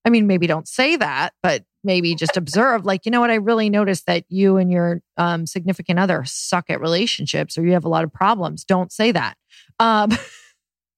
I 0.06 0.10
mean, 0.10 0.28
maybe 0.28 0.48
don't 0.48 0.68
say 0.68 0.96
that, 0.96 1.34
but 1.44 1.64
maybe 1.84 2.16
just 2.16 2.38
observe, 2.38 2.86
like, 2.86 3.06
you 3.06 3.12
know 3.12 3.22
what? 3.22 3.32
I 3.32 3.36
really 3.36 3.70
noticed 3.70 4.06
that 4.06 4.26
you 4.30 4.58
and 4.58 4.72
your 4.72 5.02
um, 5.18 5.46
significant 5.46 6.00
other 6.00 6.24
suck 6.26 6.70
at 6.70 6.80
relationships 6.80 7.58
or 7.58 7.66
you 7.66 7.74
have 7.74 7.86
a 7.86 7.90
lot 7.90 8.04
of 8.04 8.14
problems. 8.14 8.64
Don't 8.64 8.92
say 8.92 9.12
that. 9.12 9.38
Um, 9.80 10.10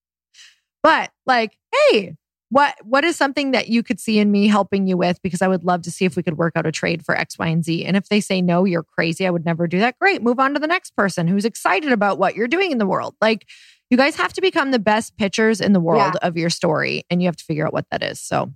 but 0.83 1.11
like, 1.25 1.57
hey, 1.73 2.15
what 2.49 2.75
what 2.83 3.03
is 3.03 3.15
something 3.15 3.51
that 3.51 3.69
you 3.69 3.83
could 3.83 3.99
see 3.99 4.19
in 4.19 4.31
me 4.31 4.47
helping 4.47 4.87
you 4.87 4.95
with 4.95 5.21
because 5.21 5.41
i 5.41 5.47
would 5.47 5.63
love 5.63 5.81
to 5.81 5.91
see 5.91 6.05
if 6.05 6.15
we 6.15 6.23
could 6.23 6.37
work 6.37 6.53
out 6.55 6.65
a 6.65 6.71
trade 6.71 7.03
for 7.03 7.17
x 7.17 7.37
y 7.37 7.47
and 7.47 7.65
z 7.65 7.83
and 7.83 7.97
if 7.97 8.07
they 8.09 8.21
say 8.21 8.41
no 8.41 8.65
you're 8.65 8.83
crazy 8.83 9.25
i 9.25 9.29
would 9.29 9.45
never 9.45 9.67
do 9.67 9.79
that 9.79 9.97
great 9.99 10.21
move 10.21 10.39
on 10.39 10.53
to 10.53 10.59
the 10.59 10.67
next 10.67 10.95
person 10.95 11.27
who's 11.27 11.45
excited 11.45 11.91
about 11.91 12.19
what 12.19 12.35
you're 12.35 12.47
doing 12.47 12.71
in 12.71 12.77
the 12.77 12.85
world 12.85 13.15
like 13.19 13.47
you 13.89 13.97
guys 13.97 14.15
have 14.15 14.31
to 14.33 14.41
become 14.41 14.71
the 14.71 14.79
best 14.79 15.17
pitchers 15.17 15.59
in 15.59 15.73
the 15.73 15.79
world 15.79 16.13
yeah. 16.13 16.27
of 16.27 16.37
your 16.37 16.49
story 16.49 17.03
and 17.09 17.21
you 17.21 17.27
have 17.27 17.35
to 17.35 17.43
figure 17.43 17.65
out 17.65 17.73
what 17.73 17.85
that 17.91 18.03
is 18.03 18.21
so 18.21 18.53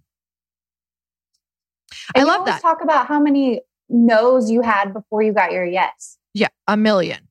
and 2.16 2.30
I 2.30 2.38
love 2.38 2.46
that. 2.46 2.62
Talk 2.62 2.82
about 2.84 3.08
how 3.08 3.20
many 3.20 3.62
no's 3.90 4.50
you 4.50 4.62
had 4.62 4.94
before 4.94 5.22
you 5.22 5.34
got 5.34 5.52
your 5.52 5.66
yes. 5.66 6.18
Yeah, 6.34 6.50
a 6.68 6.78
million. 6.78 7.28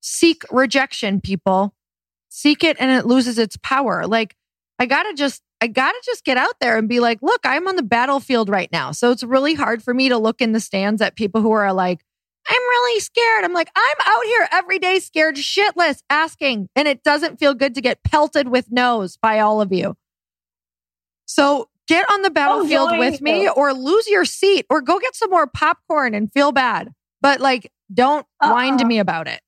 Seek 0.00 0.44
rejection, 0.50 1.20
people. 1.20 1.74
Seek 2.28 2.64
it 2.64 2.76
and 2.80 2.90
it 2.90 3.06
loses 3.06 3.38
its 3.38 3.56
power. 3.56 4.06
Like, 4.06 4.36
I 4.78 4.86
gotta 4.86 5.14
just, 5.14 5.42
I 5.60 5.68
gotta 5.68 6.00
just 6.04 6.24
get 6.24 6.36
out 6.36 6.54
there 6.60 6.76
and 6.76 6.88
be 6.88 7.00
like, 7.00 7.20
look, 7.22 7.40
I'm 7.44 7.68
on 7.68 7.76
the 7.76 7.82
battlefield 7.82 8.48
right 8.48 8.70
now. 8.72 8.90
So 8.90 9.10
it's 9.10 9.22
really 9.22 9.54
hard 9.54 9.82
for 9.82 9.94
me 9.94 10.08
to 10.08 10.18
look 10.18 10.42
in 10.42 10.52
the 10.52 10.60
stands 10.60 11.00
at 11.00 11.16
people 11.16 11.40
who 11.40 11.52
are 11.52 11.72
like, 11.72 12.04
I'm 12.46 12.60
really 12.60 13.00
scared. 13.00 13.44
I'm 13.44 13.54
like, 13.54 13.70
I'm 13.74 13.96
out 14.04 14.24
here 14.24 14.48
every 14.52 14.78
day 14.78 14.98
scared 14.98 15.36
shitless 15.36 16.02
asking, 16.10 16.68
and 16.76 16.86
it 16.86 17.02
doesn't 17.02 17.38
feel 17.38 17.54
good 17.54 17.74
to 17.74 17.80
get 17.80 18.02
pelted 18.02 18.48
with 18.48 18.70
no's 18.70 19.16
by 19.16 19.40
all 19.40 19.62
of 19.62 19.72
you. 19.72 19.96
So 21.24 21.70
get 21.86 22.10
on 22.10 22.22
the 22.22 22.30
battlefield 22.30 22.90
oh, 22.92 22.98
with 22.98 23.20
me 23.20 23.48
or 23.48 23.72
lose 23.72 24.08
your 24.08 24.24
seat 24.24 24.66
or 24.70 24.80
go 24.80 24.98
get 24.98 25.14
some 25.14 25.30
more 25.30 25.46
popcorn 25.46 26.14
and 26.14 26.32
feel 26.32 26.52
bad. 26.52 26.92
But 27.20 27.40
like, 27.40 27.70
don't 27.92 28.26
uh-uh. 28.40 28.52
whine 28.52 28.78
to 28.78 28.84
me 28.84 28.98
about 28.98 29.28
it. 29.28 29.40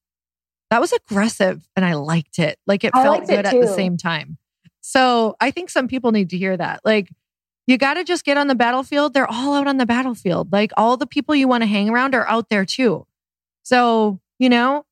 That 0.70 0.81
was 0.81 0.92
aggressive 0.92 1.66
and 1.77 1.85
I 1.85 1.94
liked 1.94 2.38
it. 2.38 2.59
Like 2.66 2.85
it 2.85 2.90
I 2.94 3.03
felt 3.03 3.27
good 3.27 3.46
at 3.46 3.61
the 3.61 3.68
same 3.68 3.96
time. 3.96 4.38
So 4.81 5.37
I 5.40 5.51
think 5.51 5.70
some 5.70 5.88
people 5.88 6.12
need 6.12 6.31
to 6.31 6.38
hear 6.38 6.57
that. 6.57 6.81
Like, 6.85 7.09
you 7.66 7.77
got 7.79 7.94
to 7.94 8.05
just 8.05 8.25
get 8.25 8.37
on 8.37 8.46
the 8.46 8.55
battlefield. 8.55 9.12
They're 9.12 9.31
all 9.31 9.55
out 9.55 9.66
on 9.66 9.77
the 9.77 9.87
battlefield. 9.87 10.53
Like 10.53 10.70
all 10.77 10.96
the 10.96 11.07
people 11.07 11.35
you 11.35 11.49
want 11.49 11.62
to 11.62 11.66
hang 11.66 11.90
around 11.90 12.14
are 12.14 12.29
out 12.29 12.49
there 12.49 12.64
too. 12.64 13.07
So, 13.64 14.20
you 14.38 14.49
know, 14.49 14.87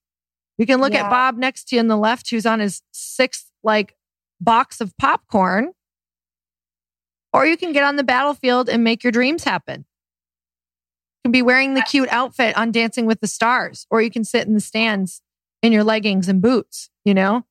you 0.59 0.67
can 0.67 0.81
look 0.81 0.93
yeah. 0.93 1.05
at 1.05 1.11
Bob 1.11 1.37
next 1.37 1.69
to 1.69 1.77
you 1.77 1.81
on 1.81 1.89
the 1.89 1.97
left 1.97 2.29
who's 2.31 2.47
on 2.47 2.61
his 2.61 2.83
sixth 2.93 3.51
like 3.63 3.95
box 4.41 4.81
of 4.81 4.97
popcorn 4.99 5.73
or 7.35 7.45
you 7.45 7.57
can 7.57 7.73
get 7.73 7.83
on 7.83 7.97
the 7.97 8.05
battlefield 8.05 8.69
and 8.69 8.85
make 8.85 9.03
your 9.03 9.11
dreams 9.11 9.43
happen. 9.43 9.81
You 9.81 11.29
can 11.29 11.33
be 11.33 11.43
wearing 11.43 11.75
the 11.75 11.83
cute 11.83 12.09
outfit 12.11 12.57
on 12.57 12.71
Dancing 12.71 13.07
with 13.07 13.21
the 13.21 13.27
Stars, 13.27 13.87
or 13.91 14.01
you 14.01 14.11
can 14.11 14.23
sit 14.25 14.47
in 14.47 14.55
the 14.55 14.61
stands 14.61 15.21
in 15.61 15.73
your 15.73 15.83
leggings 15.83 16.29
and 16.29 16.41
boots, 16.41 16.91
you 17.05 17.13
know? 17.13 17.45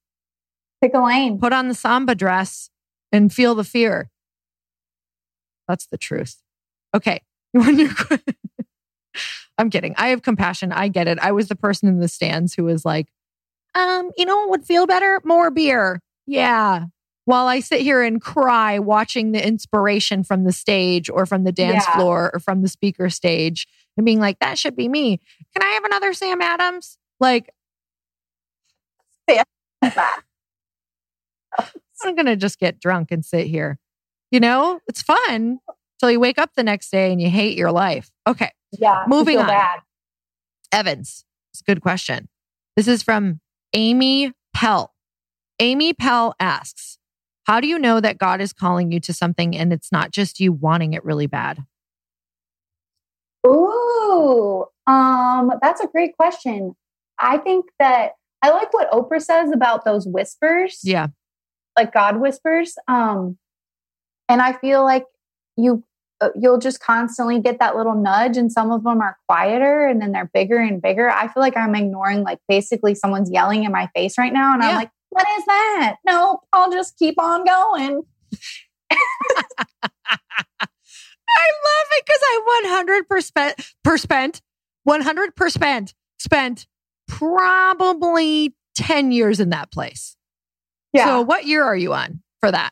Pick 0.82 0.94
a 0.94 1.00
lane. 1.00 1.38
Put 1.38 1.52
on 1.52 1.68
the 1.68 1.74
samba 1.74 2.16
dress 2.16 2.70
and 3.12 3.32
feel 3.32 3.56
the 3.56 3.66
fear. 3.66 4.10
That's 5.68 5.86
the 5.88 5.98
truth. 5.98 6.42
Okay. 6.96 7.22
I'm 9.58 9.70
kidding. 9.70 9.96
I 9.98 10.08
have 10.10 10.22
compassion. 10.22 10.72
I 10.72 10.88
get 10.88 11.10
it. 11.10 11.20
I 11.20 11.34
was 11.34 11.50
the 11.50 11.56
person 11.56 11.90
in 11.90 12.00
the 12.00 12.08
stands 12.08 12.54
who 12.54 12.64
was 12.64 12.86
like, 12.86 13.10
um, 13.76 14.12
you 14.18 14.24
know 14.26 14.38
what 14.38 14.50
would 14.50 14.66
feel 14.66 14.88
better? 14.88 15.20
More 15.26 15.52
beer. 15.52 16.00
Yeah 16.26 16.86
while 17.26 17.48
I 17.48 17.60
sit 17.60 17.82
here 17.82 18.02
and 18.02 18.22
cry 18.22 18.80
watching 18.80 19.32
the 19.32 19.46
inspiration 19.46 20.24
from 20.24 20.44
the 20.44 20.52
stage 20.52 21.10
or 21.10 21.26
from 21.26 21.44
the 21.44 21.52
dance 21.52 21.86
yeah. 21.88 21.96
floor 21.96 22.32
or 22.34 22.40
from 22.40 22.62
the 22.62 22.68
speaker 22.68 23.10
stage 23.10 23.68
and 23.98 24.06
being 24.06 24.20
like, 24.20 24.40
that 24.40 24.58
should 24.60 24.76
be 24.76 24.90
me. 24.90 25.20
Can 25.54 25.64
I 25.64 25.72
have 25.74 25.86
another 25.86 26.14
Sam 26.14 26.42
Adams? 26.42 26.98
Like, 27.20 27.54
I'm 32.06 32.16
going 32.16 32.26
to 32.26 32.36
just 32.36 32.60
get 32.60 32.80
drunk 32.80 33.12
and 33.12 33.24
sit 33.24 33.48
here. 33.48 33.78
You 34.32 34.40
know, 34.40 34.82
it's 34.88 35.02
fun 35.02 35.60
till 36.00 36.12
you 36.12 36.20
wake 36.20 36.38
up 36.38 36.52
the 36.56 36.64
next 36.64 36.90
day 36.92 37.12
and 37.12 37.22
you 37.22 37.30
hate 37.30 37.58
your 37.58 37.72
life. 37.72 38.12
Okay. 38.28 38.52
Yeah. 38.72 39.06
Moving 39.08 39.38
on. 39.38 39.48
Bad. 39.48 39.80
Evans. 40.72 41.24
It's 41.54 41.62
a 41.62 41.64
good 41.64 41.82
question. 41.82 42.28
This 42.76 42.88
is 42.88 43.04
from 43.04 43.40
Amy 43.74 44.34
Pell. 44.54 44.94
Amy 45.60 45.94
Pell 45.94 46.34
asks, 46.40 46.98
how 47.46 47.60
do 47.60 47.68
you 47.68 47.78
know 47.78 48.00
that 48.00 48.18
God 48.18 48.42
is 48.42 48.54
calling 48.54 48.92
you 48.92 49.00
to 49.02 49.14
something 49.14 49.56
and 49.56 49.74
it's 49.74 49.92
not 49.92 50.12
just 50.12 50.40
you 50.40 50.52
wanting 50.52 50.94
it 50.94 51.04
really 51.04 51.28
bad? 51.28 51.64
Ooh, 53.46 54.66
um, 54.88 55.52
that's 55.62 55.82
a 55.82 55.88
great 55.88 56.16
question. 56.16 56.76
I 57.20 57.38
think 57.38 57.66
that 57.80 58.14
I 58.42 58.52
like 58.52 58.74
what 58.74 58.92
Oprah 58.92 59.22
says 59.22 59.52
about 59.52 59.86
those 59.86 60.08
whispers. 60.08 60.80
Yeah. 60.84 61.08
Like 61.78 61.94
God 61.94 62.20
whispers. 62.20 62.76
Um, 62.88 63.38
and 64.30 64.42
I 64.42 64.54
feel 64.54 64.84
like 64.84 65.06
you 65.58 65.84
uh, 66.22 66.30
you'll 66.40 66.60
just 66.60 66.80
constantly 66.80 67.40
get 67.40 67.60
that 67.60 67.76
little 67.76 67.96
nudge 67.96 68.38
and 68.38 68.52
some 68.52 68.72
of 68.72 68.84
them 68.84 69.02
are 69.02 69.18
quieter 69.28 69.86
and 69.88 70.02
then 70.02 70.12
they're 70.12 70.30
bigger 70.34 70.58
and 70.58 70.82
bigger. 70.82 71.10
I 71.10 71.28
feel 71.28 71.42
like 71.42 71.58
I'm 71.58 71.76
ignoring 71.76 72.24
like 72.24 72.40
basically 72.48 72.96
someone's 72.96 73.30
yelling 73.32 73.66
in 73.66 73.72
my 73.72 73.90
face 73.96 74.18
right 74.18 74.32
now 74.32 74.54
and 74.54 74.64
yeah. 74.64 74.70
I'm 74.70 74.76
like 74.76 74.92
what 75.14 75.28
is 75.38 75.46
that? 75.46 75.96
Nope, 76.06 76.42
I'll 76.52 76.72
just 76.72 76.98
keep 76.98 77.22
on 77.22 77.46
going. 77.46 78.02
I 81.36 81.50
love 81.66 81.88
it 81.92 82.06
because 82.06 82.20
I 82.22 83.04
100% 83.86 84.42
100% 84.88 85.94
spent 86.20 86.68
probably 87.08 88.56
10 88.76 89.12
years 89.12 89.40
in 89.40 89.50
that 89.50 89.72
place. 89.72 90.16
Yeah. 90.94 91.06
So 91.06 91.22
what 91.22 91.46
year 91.46 91.64
are 91.64 91.76
you 91.76 91.94
on 91.94 92.22
for 92.40 92.52
that? 92.52 92.72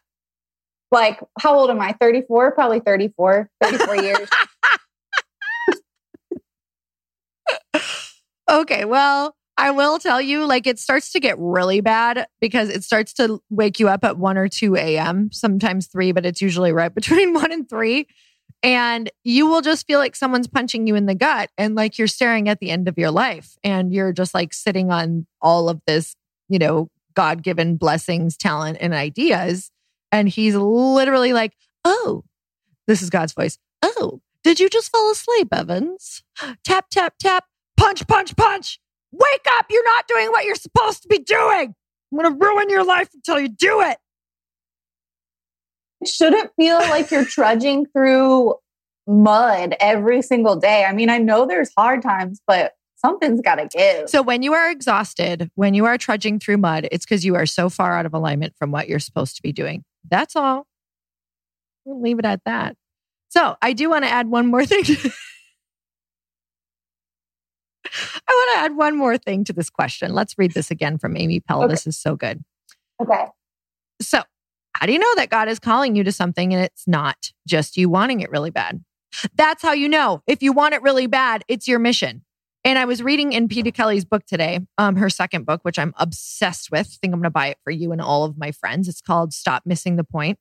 Like, 0.92 1.20
how 1.40 1.58
old 1.58 1.70
am 1.70 1.80
I? 1.80 1.94
34? 1.94 2.52
Probably 2.52 2.82
34, 2.82 3.50
34 3.64 3.96
years. 4.04 4.30
okay. 8.50 8.86
Well, 8.86 9.36
I 9.62 9.70
will 9.70 10.00
tell 10.00 10.20
you, 10.20 10.48
like, 10.48 10.66
it 10.66 10.80
starts 10.80 11.12
to 11.12 11.20
get 11.20 11.38
really 11.38 11.82
bad 11.82 12.26
because 12.40 12.70
it 12.70 12.84
starts 12.84 13.14
to 13.14 13.40
wake 13.52 13.80
you 13.80 13.90
up 13.90 14.04
at 14.04 14.18
1 14.18 14.36
or 14.36 14.48
2 14.48 14.76
a.m., 14.76 15.32
sometimes 15.32 15.86
3, 15.86 16.14
but 16.14 16.26
it's 16.26 16.42
usually 16.42 16.72
right 16.72 16.94
between 16.96 17.36
1 17.36 17.52
and 17.52 17.70
3. 17.70 18.08
And 18.64 19.12
you 19.24 19.46
will 19.46 19.62
just 19.62 19.86
feel 19.86 20.00
like 20.00 20.16
someone's 20.16 20.48
punching 20.48 20.88
you 20.88 20.96
in 20.96 21.06
the 21.06 21.14
gut 21.14 21.52
and 21.60 21.76
like 21.76 22.00
you're 22.00 22.08
staring 22.08 22.50
at 22.50 22.60
the 22.60 22.72
end 22.72 22.88
of 22.88 22.98
your 22.98 23.12
life 23.12 23.56
and 23.64 23.94
you're 23.94 24.14
just 24.14 24.34
like 24.34 24.52
sitting 24.52 24.92
on 24.92 25.28
all 25.44 25.70
of 25.70 25.80
this, 25.86 26.16
you 26.50 26.58
know, 26.58 26.90
God 27.14 27.44
given 27.44 27.78
blessings, 27.78 28.38
talent, 28.38 28.80
and 28.82 28.96
ideas. 28.96 29.70
And 30.12 30.28
he's 30.28 30.56
literally 30.56 31.34
like, 31.34 31.54
oh, 31.86 32.24
this 32.88 33.04
is 33.04 33.12
God's 33.12 33.34
voice. 33.34 33.60
Oh, 33.84 34.22
did 34.44 34.60
you 34.60 34.70
just 34.70 34.92
fall 34.92 35.12
asleep, 35.12 35.50
Evans? 35.52 36.24
Tap, 36.66 36.90
tap, 36.90 37.14
tap, 37.20 37.46
punch, 37.78 38.08
punch, 38.08 38.36
punch. 38.36 38.80
Wake 39.12 39.46
up. 39.58 39.66
You're 39.70 39.84
not 39.84 40.08
doing 40.08 40.28
what 40.28 40.46
you're 40.46 40.56
supposed 40.56 41.02
to 41.04 41.08
be 41.08 41.20
doing. 41.20 41.76
I'm 42.12 42.18
going 42.18 42.40
to 42.40 42.46
ruin 42.46 42.70
your 42.70 42.84
life 42.84 43.10
until 43.14 43.40
you 43.40 43.50
do 43.50 43.82
it. 43.82 43.98
It 46.02 46.08
shouldn't 46.08 46.52
feel 46.56 46.80
like 46.80 47.12
you're 47.12 47.26
trudging 47.30 47.86
through 47.88 48.56
mud 49.08 49.76
every 49.80 50.22
single 50.22 50.56
day. 50.56 50.86
I 50.86 50.94
mean, 50.94 51.10
I 51.10 51.18
know 51.18 51.46
there's 51.46 51.72
hard 51.78 52.02
times, 52.02 52.42
but 52.48 52.74
something's 52.96 53.42
got 53.42 53.56
to 53.56 53.68
give. 53.68 54.10
So 54.10 54.22
when 54.22 54.44
you 54.44 54.54
are 54.54 54.70
exhausted, 54.70 55.50
when 55.56 55.74
you 55.74 55.86
are 55.86 55.98
trudging 55.98 56.40
through 56.40 56.58
mud, 56.58 56.88
it's 56.92 57.06
because 57.06 57.26
you 57.26 57.36
are 57.36 57.46
so 57.46 57.70
far 57.70 57.98
out 57.98 58.06
of 58.06 58.14
alignment 58.14 58.54
from 58.58 58.72
what 58.72 58.88
you're 58.88 59.00
supposed 59.00 59.36
to 59.38 59.42
be 59.42 59.52
doing. 59.52 59.84
That's 60.10 60.36
all. 60.36 60.68
We'll 61.86 62.02
leave 62.02 62.20
it 62.20 62.26
at 62.26 62.42
that. 62.46 62.76
So 63.30 63.56
I 63.62 63.74
do 63.74 63.90
want 63.90 64.06
to 64.06 64.12
add 64.12 64.28
one 64.28 64.48
more 64.48 64.66
thing. 64.66 64.84
I 68.28 68.34
want 68.34 68.51
to 68.51 68.51
add 68.62 68.76
one 68.76 68.98
more 68.98 69.18
thing 69.18 69.44
to 69.46 69.54
this 69.54 69.70
question. 69.70 70.14
Let's 70.14 70.38
read 70.38 70.54
this 70.54 70.72
again 70.72 70.98
from 70.98 71.18
Amy 71.18 71.40
Pell. 71.40 71.64
Okay. 71.64 71.74
This 71.74 71.88
is 71.88 71.98
so 71.98 72.16
good. 72.16 72.44
Okay. 73.02 73.26
So, 74.02 74.22
how 74.74 74.86
do 74.86 74.94
you 74.94 75.00
know 75.00 75.16
that 75.16 75.30
God 75.30 75.48
is 75.48 75.60
calling 75.60 75.96
you 75.96 76.04
to 76.04 76.12
something 76.12 76.54
and 76.54 76.64
it's 76.64 76.88
not 76.88 77.32
just 77.48 77.78
you 77.78 77.90
wanting 77.90 78.22
it 78.22 78.32
really 78.32 78.52
bad? 78.52 78.84
That's 79.36 79.62
how 79.62 79.74
you 79.74 79.90
know. 79.90 80.24
If 80.28 80.42
you 80.42 80.54
want 80.54 80.74
it 80.74 80.82
really 80.82 81.08
bad, 81.08 81.44
it's 81.48 81.68
your 81.68 81.80
mission. 81.80 82.24
And 82.64 82.78
I 82.78 82.86
was 82.86 83.02
reading 83.02 83.34
in 83.34 83.48
Peta 83.48 83.72
Kelly's 83.72 84.06
book 84.06 84.26
today, 84.26 84.60
um, 84.78 84.96
her 84.96 85.10
second 85.10 85.46
book, 85.46 85.62
which 85.64 85.80
I'm 85.80 85.94
obsessed 85.98 86.72
with. 86.72 86.88
I 86.88 86.98
think 87.02 87.14
I'm 87.14 87.20
going 87.20 87.24
to 87.24 87.32
buy 87.32 87.48
it 87.48 87.58
for 87.64 87.72
you 87.72 87.92
and 87.92 88.00
all 88.00 88.24
of 88.24 88.38
my 88.38 88.52
friends. 88.52 88.88
It's 88.88 89.02
called 89.02 89.34
Stop 89.34 89.64
Missing 89.66 89.96
the 89.96 90.04
Point. 90.04 90.38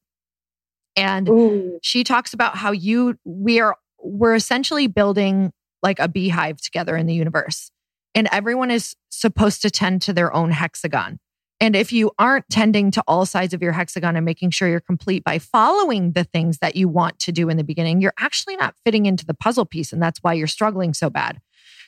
And 0.96 1.28
Ooh. 1.28 1.78
she 1.82 2.04
talks 2.04 2.34
about 2.34 2.56
how 2.56 2.72
you 2.72 3.18
we 3.24 3.60
are 3.60 3.76
we're 4.02 4.34
essentially 4.34 4.86
building 4.86 5.52
like 5.82 5.98
a 5.98 6.08
beehive 6.08 6.60
together 6.60 6.96
in 6.96 7.06
the 7.06 7.14
universe. 7.14 7.70
And 8.14 8.28
everyone 8.32 8.70
is 8.70 8.94
supposed 9.10 9.62
to 9.62 9.70
tend 9.70 10.02
to 10.02 10.12
their 10.12 10.34
own 10.34 10.50
hexagon. 10.50 11.20
And 11.60 11.76
if 11.76 11.92
you 11.92 12.10
aren't 12.18 12.48
tending 12.48 12.90
to 12.92 13.02
all 13.06 13.26
sides 13.26 13.52
of 13.52 13.60
your 13.60 13.72
hexagon 13.72 14.16
and 14.16 14.24
making 14.24 14.50
sure 14.50 14.66
you're 14.66 14.80
complete 14.80 15.22
by 15.22 15.38
following 15.38 16.12
the 16.12 16.24
things 16.24 16.58
that 16.58 16.74
you 16.74 16.88
want 16.88 17.18
to 17.20 17.32
do 17.32 17.50
in 17.50 17.58
the 17.58 17.64
beginning, 17.64 18.00
you're 18.00 18.14
actually 18.18 18.56
not 18.56 18.74
fitting 18.82 19.04
into 19.04 19.26
the 19.26 19.34
puzzle 19.34 19.66
piece. 19.66 19.92
And 19.92 20.02
that's 20.02 20.20
why 20.22 20.32
you're 20.32 20.46
struggling 20.46 20.94
so 20.94 21.10
bad. 21.10 21.38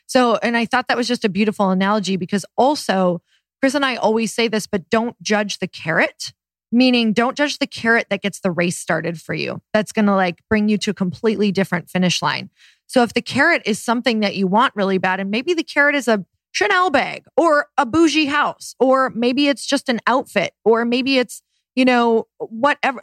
So, 0.07 0.37
and 0.37 0.59
I 0.59 0.67
thought 0.67 0.89
that 0.89 0.97
was 0.97 1.09
just 1.09 1.25
a 1.25 1.31
beautiful 1.31 1.71
analogy 1.71 2.17
because 2.17 2.45
also, 2.57 3.23
Chris 3.61 3.75
and 3.75 3.85
I 3.85 3.97
always 3.97 4.35
say 4.35 4.47
this, 4.47 4.67
but 4.67 4.91
don't 4.91 5.21
judge 5.23 5.59
the 5.59 5.69
carrot, 5.69 6.35
meaning 6.73 7.13
don't 7.13 7.37
judge 7.37 7.59
the 7.59 7.67
carrot 7.67 8.07
that 8.11 8.23
gets 8.23 8.41
the 8.41 8.51
race 8.51 8.79
started 8.79 9.21
for 9.21 9.35
you. 9.35 9.61
That's 9.73 9.93
going 9.93 10.07
to 10.07 10.15
like 10.15 10.41
bring 10.49 10.69
you 10.69 10.79
to 10.79 10.91
a 10.91 10.95
completely 10.95 11.53
different 11.53 11.91
finish 11.91 12.23
line. 12.23 12.51
So, 12.87 13.03
if 13.03 13.15
the 13.15 13.23
carrot 13.23 13.63
is 13.65 13.83
something 13.83 14.21
that 14.21 14.37
you 14.37 14.47
want 14.47 14.75
really 14.75 14.99
bad, 14.99 15.21
and 15.21 15.31
maybe 15.31 15.55
the 15.55 15.65
carrot 15.65 15.95
is 15.95 16.09
a 16.09 16.25
Chanel 16.53 16.91
bag 16.91 17.25
or 17.37 17.69
a 17.79 17.87
bougie 17.87 18.27
house, 18.27 18.75
or 18.79 19.11
maybe 19.11 19.49
it's 19.49 19.65
just 19.65 19.89
an 19.89 20.01
outfit, 20.07 20.53
or 20.65 20.85
maybe 20.85 21.19
it's, 21.19 21.43
you 21.75 21.85
know, 21.85 22.27
whatever, 22.39 23.03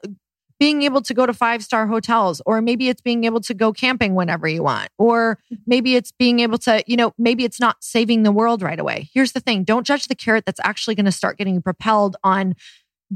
being 0.60 0.84
able 0.84 1.02
to 1.02 1.14
go 1.14 1.26
to 1.26 1.34
five 1.34 1.64
star 1.64 1.88
hotels, 1.88 2.42
or 2.46 2.62
maybe 2.62 2.90
it's 2.90 3.02
being 3.02 3.24
able 3.24 3.40
to 3.42 3.54
go 3.54 3.72
camping 3.72 4.14
whenever 4.14 4.48
you 4.48 4.62
want, 4.62 4.90
or 4.98 5.40
maybe 5.66 5.96
it's 5.96 6.12
being 6.12 6.42
able 6.42 6.58
to, 6.60 6.84
you 6.86 6.98
know, 6.98 7.14
maybe 7.18 7.46
it's 7.46 7.60
not 7.60 7.78
saving 7.80 8.24
the 8.24 8.32
world 8.32 8.62
right 8.62 8.80
away. 8.80 9.10
Here's 9.14 9.32
the 9.32 9.40
thing 9.40 9.64
don't 9.64 9.88
judge 9.88 10.08
the 10.08 10.16
carrot 10.16 10.46
that's 10.46 10.60
actually 10.64 10.96
going 10.96 11.06
to 11.06 11.12
start 11.12 11.38
getting 11.38 11.62
propelled 11.62 12.18
on 12.24 12.56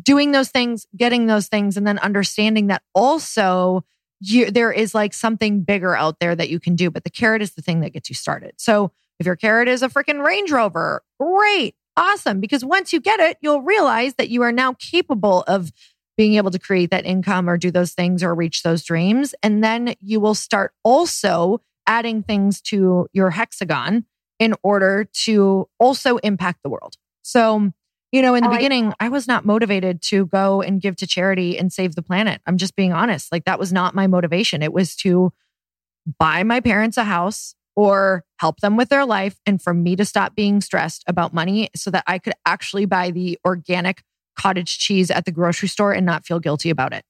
doing 0.02 0.32
those 0.32 0.50
things, 0.50 0.88
getting 0.96 1.28
those 1.28 1.48
things, 1.48 1.78
and 1.78 1.86
then 1.86 2.00
understanding 2.00 2.68
that 2.68 2.84
also 2.96 3.84
you, 4.20 4.52
there 4.52 4.72
is 4.72 4.96
like 4.96 5.14
something 5.14 5.64
bigger 5.64 5.96
out 5.96 6.20
there 6.20 6.36
that 6.36 6.50
you 6.50 6.60
can 6.60 6.76
do. 6.76 6.90
But 6.90 7.04
the 7.04 7.10
carrot 7.10 7.42
is 7.42 7.52
the 7.52 7.62
thing 7.62 7.82
that 7.82 7.92
gets 7.92 8.10
you 8.10 8.16
started. 8.16 8.54
So 8.58 8.92
if 9.20 9.26
your 9.26 9.36
carrot 9.36 9.68
is 9.68 9.84
a 9.84 9.90
freaking 9.90 10.26
Range 10.26 10.50
Rover, 10.52 11.04
great, 11.20 11.76
awesome. 11.98 12.40
Because 12.40 12.64
once 12.64 12.94
you 12.94 13.00
get 13.00 13.20
it, 13.20 13.38
you'll 13.42 13.62
realize 13.62 14.16
that 14.16 14.30
you 14.30 14.42
are 14.42 14.52
now 14.52 14.74
capable 14.74 15.44
of 15.44 15.72
being 16.16 16.36
able 16.36 16.52
to 16.52 16.60
create 16.60 16.92
that 16.92 17.06
income 17.06 17.50
or 17.50 17.58
do 17.58 17.72
those 17.72 17.94
things 17.94 18.24
or 18.24 18.36
reach 18.36 18.64
those 18.64 18.84
dreams. 18.84 19.34
And 19.44 19.64
then 19.64 19.96
you 20.00 20.20
will 20.20 20.36
start 20.36 20.74
also 20.84 21.62
adding 21.88 22.24
things 22.24 22.62
to 22.62 23.08
your 23.14 23.32
hexagon 23.32 24.06
in 24.40 24.54
order 24.64 25.06
to 25.26 25.68
also 25.80 26.18
impact 26.18 26.60
the 26.64 26.70
world. 26.70 26.96
So, 27.24 27.72
you 28.14 28.22
know, 28.22 28.36
in 28.36 28.44
the 28.44 28.50
I 28.50 28.56
beginning, 28.58 28.94
I 29.00 29.10
was 29.10 29.28
not 29.28 29.44
motivated 29.44 30.02
to 30.04 30.28
go 30.28 30.62
and 30.62 30.80
give 30.80 30.96
to 30.98 31.08
charity 31.08 31.58
and 31.58 31.74
save 31.74 31.96
the 31.96 32.04
planet. 32.04 32.42
I'm 32.46 32.58
just 32.58 32.76
being 32.76 32.94
honest. 32.94 33.32
Like, 33.32 33.46
that 33.46 33.58
was 33.58 33.74
not 33.74 33.96
my 33.96 34.06
motivation. 34.06 34.62
It 34.62 34.72
was 34.72 34.96
to 34.98 35.34
buy 36.20 36.44
my 36.44 36.60
parents 36.60 36.96
a 36.98 37.06
house 37.06 37.56
or 37.76 38.24
help 38.38 38.60
them 38.60 38.78
with 38.78 38.90
their 38.90 39.04
life 39.04 39.40
and 39.48 39.60
for 39.60 39.74
me 39.74 39.96
to 39.96 40.06
stop 40.06 40.36
being 40.36 40.62
stressed 40.62 41.04
about 41.08 41.34
money 41.34 41.72
so 41.76 41.90
that 41.90 42.04
I 42.06 42.20
could 42.20 42.34
actually 42.46 42.86
buy 42.86 43.10
the 43.10 43.40
organic 43.44 44.04
cottage 44.38 44.78
cheese 44.78 45.10
at 45.10 45.26
the 45.26 45.32
grocery 45.32 45.68
store 45.68 45.92
and 45.92 46.06
not 46.06 46.24
feel 46.24 46.40
guilty 46.40 46.70
about 46.70 46.94
it. 46.94 47.04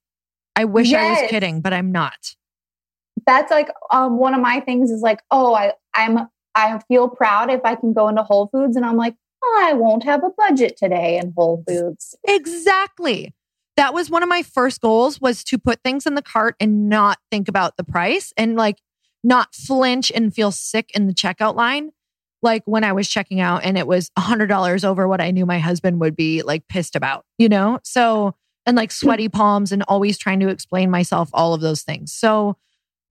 I 0.55 0.63
wish 0.63 0.93
I 0.93 1.09
was 1.09 1.29
kidding, 1.29 1.59
but 1.59 1.73
I'm 1.73 1.91
not. 1.91 2.35
That's 3.25 3.51
like 3.51 3.69
um 3.91 4.17
one 4.17 4.33
of 4.33 4.41
my 4.41 4.59
things 4.59 4.89
is 4.89 5.01
like, 5.01 5.21
oh, 5.31 5.53
I 5.53 5.73
I'm 5.93 6.27
I 6.55 6.79
feel 6.87 7.09
proud 7.09 7.49
if 7.49 7.61
I 7.65 7.75
can 7.75 7.93
go 7.93 8.07
into 8.07 8.23
Whole 8.23 8.47
Foods 8.47 8.75
and 8.75 8.85
I'm 8.85 8.97
like, 8.97 9.15
I 9.59 9.73
won't 9.73 10.03
have 10.03 10.23
a 10.23 10.29
budget 10.29 10.77
today 10.77 11.17
in 11.17 11.33
Whole 11.35 11.63
Foods. 11.67 12.15
Exactly. 12.27 13.33
That 13.75 13.93
was 13.93 14.09
one 14.09 14.23
of 14.23 14.29
my 14.29 14.43
first 14.43 14.81
goals 14.81 15.19
was 15.19 15.43
to 15.45 15.57
put 15.57 15.81
things 15.83 16.05
in 16.05 16.15
the 16.15 16.21
cart 16.21 16.55
and 16.59 16.89
not 16.89 17.17
think 17.31 17.47
about 17.47 17.77
the 17.77 17.83
price 17.83 18.31
and 18.37 18.55
like 18.55 18.79
not 19.23 19.55
flinch 19.55 20.11
and 20.13 20.33
feel 20.33 20.51
sick 20.51 20.91
in 20.93 21.07
the 21.07 21.13
checkout 21.13 21.55
line. 21.55 21.91
Like 22.41 22.63
when 22.65 22.83
I 22.83 22.91
was 22.91 23.09
checking 23.09 23.39
out 23.39 23.63
and 23.63 23.77
it 23.77 23.87
was 23.87 24.11
$100 24.19 24.83
over 24.85 25.07
what 25.07 25.21
I 25.21 25.31
knew 25.31 25.45
my 25.45 25.59
husband 25.59 26.01
would 26.01 26.15
be 26.15 26.41
like 26.43 26.67
pissed 26.67 26.95
about, 26.95 27.25
you 27.37 27.49
know? 27.49 27.79
So, 27.83 28.35
and 28.65 28.77
like 28.77 28.91
sweaty 28.91 29.29
palms 29.29 29.71
and 29.71 29.83
always 29.87 30.17
trying 30.17 30.39
to 30.41 30.49
explain 30.49 30.91
myself, 30.91 31.29
all 31.33 31.53
of 31.53 31.61
those 31.61 31.83
things. 31.83 32.11
So, 32.11 32.57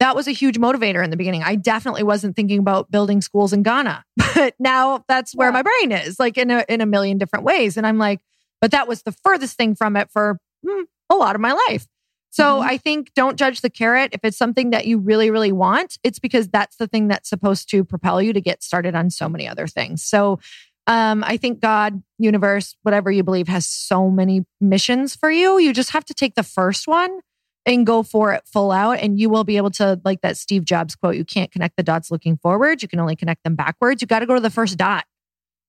that 0.03 0.17
was 0.17 0.27
a 0.27 0.33
huge 0.33 0.59
motivator 0.59 1.03
in 1.05 1.11
the 1.11 1.17
beginning. 1.17 1.45
I 1.45 1.55
definitely 1.55 2.03
wasn't 2.03 2.35
thinking 2.35 2.59
about 2.59 2.91
building 2.91 3.21
schools 3.21 3.53
in 3.53 3.63
Ghana, 3.63 4.05
but 4.35 4.55
now 4.59 5.05
that's 5.09 5.33
where 5.35 5.49
Yeah. 5.49 5.53
my 5.53 5.63
brain 5.63 5.93
is, 5.93 6.19
like 6.19 6.37
in 6.37 6.51
a 6.51 6.65
in 6.69 6.81
a 6.81 6.87
million 6.87 7.19
different 7.19 7.45
ways. 7.45 7.77
And 7.77 7.87
I'm 7.87 7.99
like, 7.99 8.21
but 8.61 8.73
that 8.73 8.89
was 8.89 9.03
the 9.05 9.13
furthest 9.13 9.57
thing 9.57 9.75
from 9.77 9.97
it 9.97 10.11
for 10.11 10.39
mm, 10.67 10.85
a 11.09 11.15
lot 11.15 11.35
of 11.37 11.41
my 11.41 11.53
life. 11.69 11.87
So 12.31 12.61
Mhm. 12.61 12.65
I 12.65 12.77
think 12.79 13.13
don't 13.15 13.37
judge 13.37 13.61
the 13.61 13.71
carrot. 13.71 14.11
If 14.13 14.21
it's 14.25 14.37
something 14.39 14.71
that 14.71 14.87
you 14.87 14.99
really, 14.99 15.31
really 15.31 15.53
want, 15.53 15.99
it's 16.03 16.19
because 16.19 16.49
that's 16.49 16.77
the 16.77 16.87
thing 16.89 17.07
that's 17.09 17.29
supposed 17.29 17.69
to 17.71 17.85
propel 17.85 18.21
you 18.23 18.33
to 18.33 18.41
get 18.41 18.63
started 18.63 18.95
on 18.95 19.11
so 19.11 19.29
many 19.29 19.47
other 19.47 19.67
things. 19.67 20.03
So 20.03 20.41
um, 20.89 21.23
I 21.25 21.37
think 21.37 21.61
God, 21.61 22.03
universe, 22.19 22.75
whatever 22.83 23.11
you 23.13 23.23
believe, 23.23 23.47
has 23.49 23.67
so 23.69 24.11
many 24.11 24.45
missions 24.61 25.15
for 25.15 25.31
you. 25.31 25.59
You 25.59 25.73
just 25.73 25.91
have 25.91 26.05
to 26.07 26.15
take 26.15 26.35
the 26.35 26.43
first 26.43 26.89
one 26.89 27.21
and 27.65 27.87
go 27.87 28.03
for 28.03 28.33
it 28.33 28.43
full 28.45 28.73
out, 28.73 28.99
and 28.99 29.19
you 29.21 29.31
will 29.31 29.45
be 29.45 29.57
able 29.57 29.71
to, 29.71 30.01
like 30.05 30.21
that 30.23 30.37
Steve 30.37 30.65
Jobs 30.65 30.97
quote, 30.97 31.15
you 31.17 31.25
can't 31.25 31.51
connect 31.51 31.77
the 31.77 31.83
dots 31.83 32.11
looking 32.11 32.37
forward. 32.37 32.83
You 32.83 32.89
can 32.89 32.99
only 33.01 33.17
connect 33.17 33.45
them 33.45 33.55
backwards. 33.55 34.03
You 34.03 34.09
got 34.09 34.19
to 34.21 34.27
go 34.27 34.35
to 34.35 34.41
the 34.41 34.51
first 34.51 34.77
dot. 34.77 35.05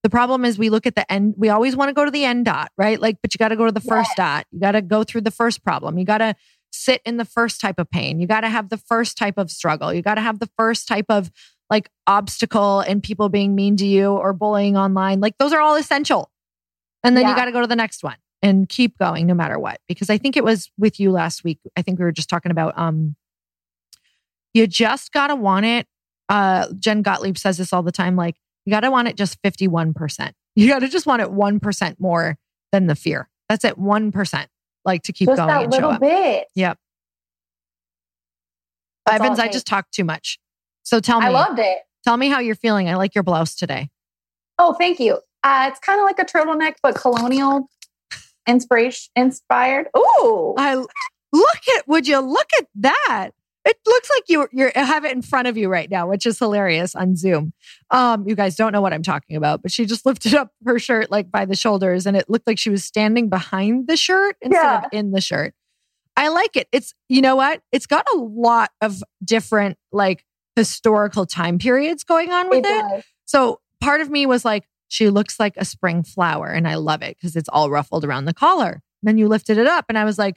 The 0.01 0.09
problem 0.09 0.43
is 0.43 0.57
we 0.57 0.69
look 0.69 0.85
at 0.85 0.95
the 0.95 1.09
end, 1.09 1.35
we 1.37 1.49
always 1.49 1.75
want 1.75 1.89
to 1.89 1.93
go 1.93 2.03
to 2.03 2.11
the 2.11 2.25
end 2.25 2.45
dot, 2.45 2.71
right? 2.77 2.99
Like, 2.99 3.17
but 3.21 3.33
you 3.33 3.37
got 3.37 3.49
to 3.49 3.55
go 3.55 3.65
to 3.65 3.71
the 3.71 3.79
first 3.79 4.09
dot. 4.17 4.45
You 4.51 4.59
got 4.59 4.73
to 4.73 4.81
go 4.81 5.03
through 5.03 5.21
the 5.21 5.31
first 5.31 5.63
problem. 5.63 5.97
You 5.97 6.03
got 6.03 6.17
to 6.17 6.35
sit 6.71 7.01
in 7.05 7.17
the 7.17 7.25
first 7.25 7.61
type 7.61 7.79
of 7.79 7.89
pain. 7.89 8.19
You 8.19 8.27
got 8.27 8.41
to 8.41 8.49
have 8.49 8.69
the 8.69 8.77
first 8.77 9.17
type 9.17 9.37
of 9.37 9.49
struggle. 9.49 9.93
You 9.93 10.01
got 10.01 10.15
to 10.15 10.21
have 10.21 10.39
the 10.39 10.49
first 10.57 10.87
type 10.87 11.05
of 11.09 11.31
like 11.69 11.89
obstacle 12.07 12.81
and 12.81 13.01
people 13.01 13.29
being 13.29 13.55
mean 13.55 13.77
to 13.77 13.85
you 13.85 14.07
or 14.11 14.33
bullying 14.33 14.75
online. 14.75 15.21
Like, 15.21 15.37
those 15.37 15.53
are 15.53 15.61
all 15.61 15.75
essential. 15.75 16.29
And 17.03 17.15
then 17.15 17.23
you 17.23 17.29
Yeah. 17.29 17.35
got 17.37 17.45
to 17.45 17.51
go 17.51 17.61
to 17.61 17.67
the 17.67 17.75
next 17.75 18.03
one 18.03 18.17
and 18.43 18.67
keep 18.69 18.97
going 18.99 19.25
no 19.25 19.33
matter 19.33 19.57
what. 19.57 19.79
Because 19.87 20.11
I 20.11 20.19
think 20.19 20.37
it 20.37 20.43
was 20.43 20.69
with 20.77 20.99
you 20.99 21.11
last 21.11 21.43
week. 21.43 21.59
I 21.75 21.81
think 21.81 21.97
we 21.97 22.05
were 22.05 22.11
just 22.11 22.29
talking 22.29 22.51
about 22.51 22.77
um 22.77 23.15
you 24.53 24.67
just 24.67 25.11
gotta 25.11 25.35
want 25.35 25.65
it. 25.65 25.87
Uh 26.29 26.67
Jen 26.77 27.01
Gottlieb 27.01 27.37
says 27.37 27.57
this 27.57 27.73
all 27.73 27.81
the 27.81 27.91
time, 27.91 28.15
like 28.15 28.35
you 28.65 28.71
gotta 28.71 28.91
want 28.91 29.07
it 29.07 29.17
just 29.17 29.41
51%. 29.41 30.33
You 30.55 30.67
gotta 30.67 30.87
just 30.87 31.07
want 31.07 31.23
it 31.23 31.29
1% 31.29 31.95
more 31.99 32.37
than 32.71 32.85
the 32.85 32.93
fear. 32.93 33.27
That's 33.49 33.65
it, 33.65 33.75
1%. 33.75 34.45
Like 34.85 35.01
to 35.01 35.11
keep 35.11 35.27
Just 35.27 35.37
going 35.37 35.47
that 35.47 35.63
and 35.63 35.73
show 35.73 35.89
up. 35.89 35.99
bit. 35.99 36.45
Yep. 36.53 36.77
That's 39.07 39.39
it 39.39 39.43
I 39.43 39.47
just 39.47 39.65
talked 39.65 39.95
too 39.95 40.03
much. 40.03 40.37
So 40.83 40.99
tell 40.99 41.19
me, 41.21 41.25
I 41.25 41.29
loved 41.29 41.57
it. 41.57 41.79
tell 42.03 42.17
me 42.17 42.29
how 42.29 42.39
you're 42.39 42.53
feeling. 42.53 42.87
I 42.87 42.95
like 42.97 43.15
your 43.15 43.23
blouse 43.23 43.55
today. 43.55 43.89
Oh, 44.59 44.73
thank 44.73 44.99
you. 44.99 45.19
Uh, 45.43 45.69
it's 45.71 45.79
kind 45.79 45.99
of 45.99 46.05
like 46.05 46.19
a 46.19 46.25
turtleneck, 46.25 46.75
but 46.83 46.93
colonial 46.93 47.67
inspiration 48.47 49.11
inspired. 49.15 49.87
Ooh, 49.97 50.53
I 50.57 50.75
look 50.75 51.59
at. 51.77 51.87
Would 51.87 52.07
you 52.07 52.19
look 52.19 52.47
at 52.59 52.67
that? 52.75 53.29
It 53.65 53.77
looks 53.85 54.09
like 54.09 54.23
you 54.27 54.47
you 54.51 54.71
have 54.75 55.05
it 55.05 55.13
in 55.13 55.21
front 55.21 55.47
of 55.47 55.55
you 55.57 55.69
right 55.69 55.89
now, 55.89 56.07
which 56.09 56.25
is 56.25 56.37
hilarious 56.37 56.95
on 56.95 57.15
Zoom. 57.15 57.53
Um, 57.91 58.27
you 58.27 58.35
guys 58.35 58.55
don't 58.55 58.73
know 58.73 58.81
what 58.81 58.91
I'm 58.93 59.03
talking 59.03 59.37
about, 59.37 59.61
but 59.61 59.71
she 59.71 59.85
just 59.85 60.05
lifted 60.05 60.33
up 60.33 60.49
her 60.65 60.79
shirt 60.79 61.09
like 61.09 61.31
by 61.31 61.45
the 61.45 61.55
shoulders, 61.55 62.05
and 62.05 62.17
it 62.17 62.29
looked 62.29 62.45
like 62.45 62.59
she 62.59 62.69
was 62.69 62.83
standing 62.83 63.29
behind 63.29 63.87
the 63.87 63.95
shirt 63.95 64.35
instead 64.41 64.61
Yeah. 64.61 64.77
of 64.79 64.83
in 64.91 65.11
the 65.11 65.21
shirt. 65.21 65.53
I 66.17 66.27
like 66.27 66.55
it. 66.57 66.67
It's 66.71 66.93
you 67.09 67.21
know 67.21 67.35
what? 67.37 67.61
It's 67.71 67.85
got 67.87 68.05
a 68.13 68.17
lot 68.17 68.71
of 68.81 69.01
different 69.23 69.77
like 69.93 70.25
historical 70.55 71.25
time 71.25 71.57
periods 71.57 72.03
going 72.03 72.31
on 72.31 72.49
with 72.49 72.65
it 72.65 72.85
it. 72.97 73.05
So 73.25 73.59
part 73.81 74.01
of 74.01 74.09
me 74.11 74.25
was 74.25 74.45
like, 74.45 74.65
she 74.93 75.09
looks 75.09 75.39
like 75.39 75.55
a 75.57 75.65
spring 75.65 76.03
flower, 76.03 76.49
and 76.49 76.67
I 76.67 76.75
love 76.75 77.01
it 77.01 77.17
because 77.17 77.35
it's 77.35 77.49
all 77.49 77.71
ruffled 77.71 78.05
around 78.05 78.25
the 78.25 78.33
collar. 78.33 78.83
Then 79.01 79.17
you 79.17 79.27
lifted 79.27 79.57
it 79.57 79.65
up, 79.65 79.85
and 79.89 79.97
I 79.97 80.05
was 80.05 80.19
like, 80.19 80.35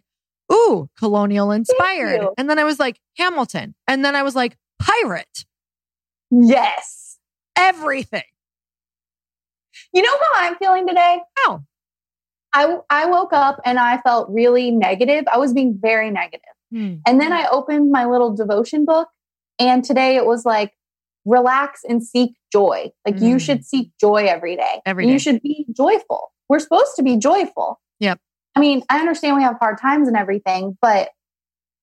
ooh, 0.51 0.89
colonial 0.99 1.51
inspired. 1.51 2.27
And 2.39 2.49
then 2.49 2.59
I 2.59 2.65
was 2.65 2.79
like, 2.79 2.99
Hamilton. 3.19 3.75
And 3.87 4.03
then 4.03 4.17
I 4.17 4.23
was 4.23 4.35
like, 4.35 4.57
pirate. 4.81 5.45
Yes. 6.31 7.19
Everything. 7.55 8.23
You 9.93 10.01
know 10.01 10.17
how 10.19 10.47
I'm 10.47 10.57
feeling 10.57 10.89
today? 10.89 11.19
How? 11.37 11.63
I 12.55 12.79
I 12.89 13.11
woke 13.11 13.35
up 13.35 13.61
and 13.67 13.79
I 13.79 13.99
felt 13.99 14.31
really 14.31 14.71
negative. 14.71 15.25
I 15.31 15.37
was 15.37 15.53
being 15.53 15.79
very 15.79 16.11
negative. 16.11 16.41
Hmm. 16.73 16.95
And 17.07 17.21
then 17.21 17.35
I 17.35 17.47
opened 17.53 17.93
my 17.93 18.07
little 18.07 18.35
devotion 18.35 18.87
book, 18.87 19.09
and 19.59 19.85
today 19.85 20.17
it 20.17 20.25
was 20.25 20.47
like, 20.47 20.73
relax 21.27 21.83
and 21.87 22.03
seek 22.03 22.33
joy. 22.53 22.91
Like 23.05 23.21
you 23.21 23.37
Mm. 23.37 23.41
should 23.41 23.65
seek 23.67 23.91
joy 24.01 24.25
every 24.27 24.57
day. 24.57 24.81
Every 24.87 25.09
You 25.09 25.19
should 25.19 25.43
be 25.43 25.67
joyful. 25.77 26.33
We're 26.49 26.61
supposed 26.61 26.97
to 26.97 27.03
be 27.03 27.17
joyful. 27.19 27.81
Yep. 28.01 28.19
I 28.55 28.61
mean, 28.61 28.83
I 28.89 29.01
understand 29.01 29.37
we 29.37 29.43
have 29.43 29.59
hard 29.61 29.79
times 29.79 30.09
and 30.09 30.17
everything, 30.17 30.79
but 30.81 31.11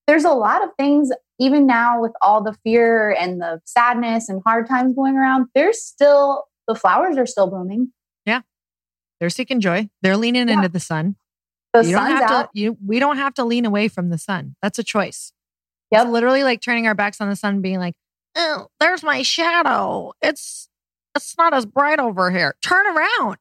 there's 0.08 0.24
a 0.24 0.32
lot 0.32 0.64
of 0.64 0.70
things, 0.78 1.10
even 1.38 1.66
now 1.66 2.00
with 2.00 2.12
all 2.22 2.42
the 2.42 2.54
fear 2.64 3.10
and 3.12 3.40
the 3.40 3.60
sadness 3.64 4.28
and 4.28 4.42
hard 4.44 4.66
times 4.68 4.94
going 4.94 5.16
around, 5.16 5.46
there's 5.54 5.82
still, 5.84 6.44
the 6.66 6.74
flowers 6.74 7.16
are 7.16 7.26
still 7.26 7.46
blooming. 7.48 7.92
Yeah. 8.26 8.40
They're 9.20 9.30
seeking 9.30 9.60
joy. 9.60 9.88
They're 10.02 10.16
leaning 10.16 10.48
Yeah. 10.48 10.54
into 10.54 10.68
the 10.68 10.80
sun. 10.80 11.16
The 11.72 11.84
you 11.84 11.92
don't 11.92 12.06
have 12.10 12.30
out. 12.30 12.52
to 12.54 12.60
you 12.60 12.76
we 12.84 12.98
don't 13.00 13.16
have 13.16 13.34
to 13.34 13.44
lean 13.44 13.66
away 13.66 13.88
from 13.88 14.08
the 14.10 14.18
sun. 14.18 14.54
That's 14.62 14.78
a 14.78 14.84
choice. 14.84 15.32
Yep. 15.90 16.02
It's 16.02 16.10
literally 16.12 16.42
like 16.44 16.60
turning 16.60 16.86
our 16.86 16.94
backs 16.94 17.20
on 17.20 17.28
the 17.28 17.36
sun, 17.36 17.60
being 17.62 17.78
like, 17.78 17.94
oh, 18.36 18.68
there's 18.80 19.02
my 19.02 19.22
shadow. 19.22 20.12
It's 20.22 20.68
it's 21.14 21.36
not 21.38 21.54
as 21.54 21.66
bright 21.66 22.00
over 22.00 22.30
here. 22.30 22.56
Turn 22.62 22.86
around. 22.86 23.36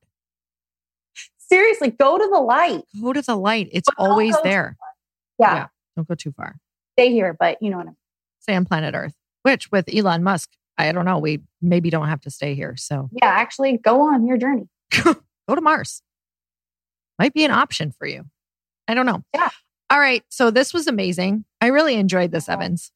Seriously, 1.38 1.92
go 1.92 2.18
to 2.18 2.28
the 2.32 2.40
light. 2.40 2.84
Go 3.02 3.14
to 3.14 3.22
the 3.22 3.36
light. 3.36 3.70
It's 3.72 3.90
But 3.98 4.04
always 4.04 4.36
there. 4.44 4.78
Yeah, 5.40 5.56
Yeah. 5.56 5.68
Don't 5.96 6.08
go 6.08 6.16
too 6.16 6.32
far. 6.32 6.56
stay 6.98 7.12
here, 7.12 7.36
but 7.38 7.62
you 7.62 7.70
know 7.70 7.78
what 7.78 7.84
I 7.84 7.90
mean. 7.90 7.98
Stay 8.40 8.56
on 8.56 8.66
planet 8.66 8.96
Earth. 8.96 9.14
Which 9.44 9.72
with 9.72 9.94
Elon 9.94 10.24
Musk, 10.24 10.50
I 10.78 10.92
don't 10.92 11.06
know. 11.06 11.20
We 11.20 11.42
maybe 11.62 11.90
don't 11.90 12.08
have 12.08 12.22
to 12.22 12.32
stay 12.32 12.56
here. 12.56 12.76
So 12.78 13.10
Yeah, 13.12 13.28
actually, 13.28 13.78
go 13.78 14.02
on 14.02 14.26
your 14.26 14.38
journey. 14.38 14.68
go 15.04 15.16
to 15.56 15.62
Mars. 15.62 16.02
Might 17.20 17.34
be 17.34 17.46
an 17.46 17.52
option 17.52 17.92
for 17.92 18.08
you. 18.08 18.26
I 18.88 18.94
don't 18.94 19.06
know. 19.06 19.24
Yeah. 19.34 19.50
All 19.90 20.00
right. 20.00 20.24
So 20.30 20.50
this 20.50 20.74
was 20.74 20.88
amazing. 20.88 21.46
I 21.62 21.68
really 21.68 21.96
enjoyed 21.96 22.32
this, 22.32 22.50
Evans. 22.50 22.92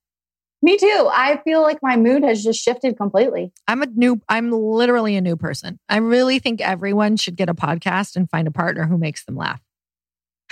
Me 0.62 0.78
too. 0.78 1.10
I 1.12 1.40
feel 1.44 1.62
like 1.62 1.78
my 1.84 1.98
mood 1.98 2.24
has 2.24 2.44
just 2.44 2.62
shifted 2.62 2.98
completely. 2.98 3.52
I'm 3.68 3.84
a 3.84 3.86
new, 3.86 4.20
I'm 4.28 4.52
literally 4.52 5.16
a 5.16 5.22
new 5.22 5.36
person. 5.36 5.80
I 5.88 5.98
really 5.98 6.40
think 6.40 6.62
everyone 6.62 7.18
should 7.18 7.36
get 7.36 7.48
a 7.48 7.54
podcast 7.54 8.16
and 8.16 8.30
find 8.30 8.48
a 8.48 8.52
partner 8.52 8.86
who 8.86 8.98
makes 8.98 9.24
them 9.26 9.36
laugh. 9.36 9.62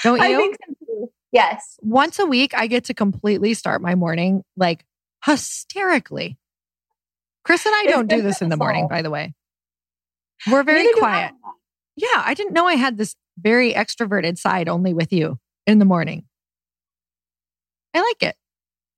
Don't 0.03 0.17
you? 0.17 0.23
I 0.23 0.35
think 0.35 0.57
so. 0.79 1.11
Yes. 1.31 1.77
Once 1.81 2.19
a 2.19 2.25
week, 2.25 2.53
I 2.55 2.67
get 2.67 2.85
to 2.85 2.93
completely 2.93 3.53
start 3.55 3.81
my 3.81 3.95
morning 3.95 4.43
like 4.55 4.85
hysterically. 5.25 6.37
Chris 7.43 7.65
and 7.65 7.75
I 7.75 7.85
don't 7.87 8.07
do 8.07 8.21
this 8.21 8.41
in 8.41 8.49
the 8.49 8.57
morning, 8.57 8.87
by 8.87 9.01
the 9.01 9.09
way. 9.09 9.33
We're 10.49 10.63
very 10.63 10.91
quiet. 10.93 11.33
I. 11.43 11.51
Yeah, 11.95 12.23
I 12.25 12.33
didn't 12.33 12.53
know 12.53 12.67
I 12.67 12.75
had 12.75 12.97
this 12.97 13.15
very 13.37 13.73
extroverted 13.73 14.37
side 14.37 14.69
only 14.69 14.93
with 14.93 15.11
you 15.11 15.37
in 15.65 15.79
the 15.79 15.85
morning. 15.85 16.25
I 17.93 18.01
like 18.01 18.23
it. 18.23 18.35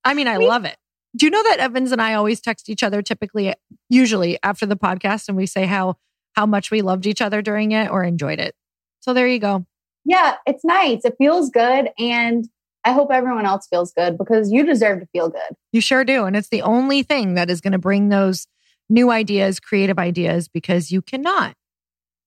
I 0.04 0.14
mean, 0.14 0.28
I 0.28 0.36
love 0.36 0.64
it. 0.64 0.76
Do 1.16 1.26
you 1.26 1.30
know 1.30 1.42
that 1.42 1.58
Evans 1.58 1.92
and 1.92 2.02
I 2.02 2.14
always 2.14 2.40
text 2.40 2.68
each 2.68 2.82
other 2.82 3.02
typically 3.02 3.54
usually 3.88 4.38
after 4.42 4.66
the 4.66 4.76
podcast 4.76 5.28
and 5.28 5.36
we 5.36 5.46
say 5.46 5.66
how 5.66 5.96
how 6.34 6.46
much 6.46 6.70
we 6.70 6.82
loved 6.82 7.06
each 7.06 7.20
other 7.20 7.42
during 7.42 7.72
it 7.72 7.90
or 7.90 8.04
enjoyed 8.04 8.38
it. 8.38 8.54
So 9.00 9.12
there 9.12 9.26
you 9.26 9.38
go. 9.38 9.66
Yeah, 10.04 10.36
it's 10.46 10.64
nice. 10.64 11.04
It 11.04 11.16
feels 11.18 11.50
good. 11.50 11.90
And 11.98 12.48
I 12.84 12.92
hope 12.92 13.10
everyone 13.12 13.44
else 13.44 13.66
feels 13.68 13.92
good 13.92 14.16
because 14.16 14.52
you 14.52 14.64
deserve 14.64 15.00
to 15.00 15.06
feel 15.06 15.28
good. 15.28 15.56
You 15.72 15.80
sure 15.80 16.04
do. 16.04 16.24
And 16.24 16.36
it's 16.36 16.48
the 16.48 16.62
only 16.62 17.02
thing 17.02 17.34
that 17.34 17.50
is 17.50 17.60
going 17.60 17.72
to 17.72 17.78
bring 17.78 18.08
those 18.08 18.46
new 18.88 19.10
ideas, 19.10 19.60
creative 19.60 19.98
ideas, 19.98 20.48
because 20.48 20.90
you 20.90 21.02
cannot 21.02 21.54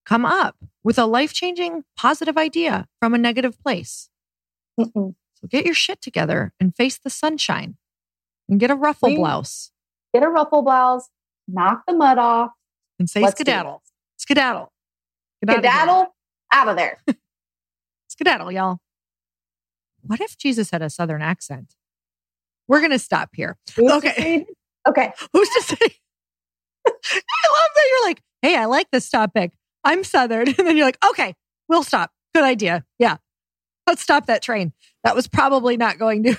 come 0.06 0.26
up 0.26 0.56
with 0.84 1.00
a 1.00 1.06
life 1.06 1.34
changing 1.34 1.84
positive 1.96 2.38
idea 2.38 2.88
from 3.00 3.14
a 3.14 3.18
negative 3.18 3.58
place. 3.64 4.10
Mm-mm. 4.80 5.16
So 5.36 5.48
get 5.50 5.66
your 5.66 5.74
shit 5.74 6.02
together 6.02 6.54
and 6.60 6.76
face 6.76 6.98
the 6.98 7.10
sunshine 7.10 7.78
and 8.52 8.60
get 8.60 8.70
a 8.70 8.76
ruffle 8.76 9.10
Please. 9.10 9.18
blouse 9.18 9.72
Get 10.14 10.24
a 10.24 10.30
ruffle 10.30 10.62
blouse, 10.62 11.08
knock 11.48 11.84
the 11.88 11.94
mud 11.94 12.18
off. 12.18 12.52
and 13.00 13.10
say 13.10 13.26
skedaddle. 13.28 13.82
Skedaddle. 14.18 14.72
this. 15.42 15.48
Get 15.48 15.56
out 15.56 15.58
of 15.60 15.64
here. 15.64 15.72
Skedaddle 15.72 16.16
out 16.54 16.68
of 16.68 16.76
there. 16.76 16.98
Skedaddle, 18.10 18.52
y'all. 18.52 18.80
What 20.02 20.20
if 20.20 20.38
Jesus 20.38 20.72
had 20.72 20.82
a 20.82 20.90
southern 20.90 21.22
accent? 21.22 21.76
We're 22.68 22.80
going 22.80 22.92
to 22.92 23.00
stop 23.00 23.30
here. 23.34 23.58
Who's 23.76 23.92
Okay. 23.92 24.46
Okay. 24.88 25.14
Who's 25.34 25.50
to 25.50 25.62
say? 25.62 25.76
I 26.88 26.90
love 26.92 27.70
that 27.76 27.88
you're 27.90 28.06
like, 28.06 28.22
hey, 28.42 28.58
I 28.58 28.66
like 28.66 28.90
this 28.92 29.10
topic. 29.10 29.54
I'm 29.84 30.04
Southern. 30.04 30.48
And 30.50 30.68
then 30.68 30.76
you're 30.78 30.86
like, 30.86 31.04
okay, 31.12 31.34
we'll 31.70 31.84
stop. 31.84 32.12
Good 32.36 32.44
idea. 32.44 32.84
Yeah. 33.00 33.18
Let's 33.88 34.02
stop 34.02 34.26
that 34.28 34.42
train. 34.42 34.74
That 35.04 35.16
was 35.16 35.28
probably 35.28 35.78
not 35.78 35.98
going 35.98 36.24
to, 36.24 36.38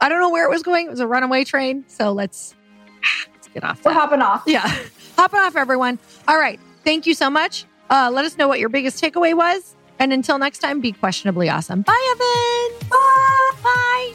I 0.00 0.08
don't 0.08 0.20
know 0.20 0.30
where 0.30 0.44
it 0.46 0.50
was 0.50 0.62
going. 0.62 0.86
It 0.86 0.90
was 0.90 1.00
a 1.00 1.06
runaway 1.06 1.44
train. 1.44 1.84
So 1.88 2.12
let's, 2.12 2.54
let's 3.32 3.48
get 3.48 3.64
off 3.64 3.84
We're 3.84 3.92
hopping 3.92 4.22
off. 4.22 4.42
Yeah. 4.46 4.66
Hopping 5.18 5.40
off, 5.40 5.54
everyone. 5.54 5.98
All 6.28 6.38
right. 6.38 6.58
Thank 6.82 7.06
you 7.06 7.12
so 7.12 7.28
much. 7.28 7.66
Uh, 7.90 8.10
let 8.10 8.24
us 8.24 8.38
know 8.38 8.48
what 8.48 8.58
your 8.58 8.70
biggest 8.70 9.02
takeaway 9.02 9.36
was. 9.36 9.76
And 9.98 10.14
until 10.14 10.38
next 10.38 10.60
time, 10.60 10.80
be 10.80 10.92
questionably 10.92 11.50
awesome. 11.50 11.82
Bye, 11.82 12.14
Evan. 12.14 12.88
Bye. 12.88 13.50
Bye. 13.62 14.14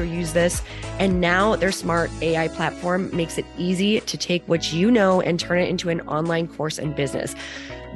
use 0.03 0.33
this. 0.33 0.61
And 0.99 1.21
now 1.21 1.55
their 1.55 1.71
smart 1.71 2.09
AI 2.21 2.47
platform 2.49 3.09
makes 3.15 3.37
it 3.37 3.45
easy 3.57 4.01
to 4.01 4.17
take 4.17 4.47
what 4.47 4.73
you 4.73 4.91
know 4.91 5.21
and 5.21 5.39
turn 5.39 5.59
it 5.59 5.69
into 5.69 5.89
an 5.89 6.01
online 6.01 6.47
course 6.47 6.77
and 6.77 6.95
business. 6.95 7.35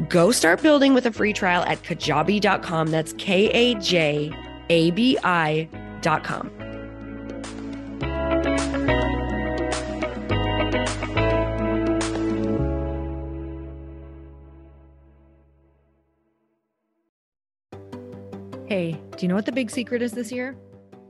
Go 0.10 0.32
start 0.32 0.62
building 0.62 0.94
with 0.94 1.06
a 1.06 1.12
free 1.12 1.34
trial 1.34 1.64
at 1.64 1.82
kajabi.com. 1.84 2.88
That's 2.88 3.14
K 3.14 3.48
A 3.50 3.76
J 3.76 4.34
A 4.70 4.92
B 4.92 5.18
I.com. 5.24 6.52
Hey, 18.68 19.00
do 19.16 19.18
you 19.20 19.28
know 19.28 19.36
what 19.36 19.46
the 19.46 19.52
big 19.52 19.70
secret 19.70 20.02
is 20.02 20.12
this 20.12 20.32
year? 20.32 20.58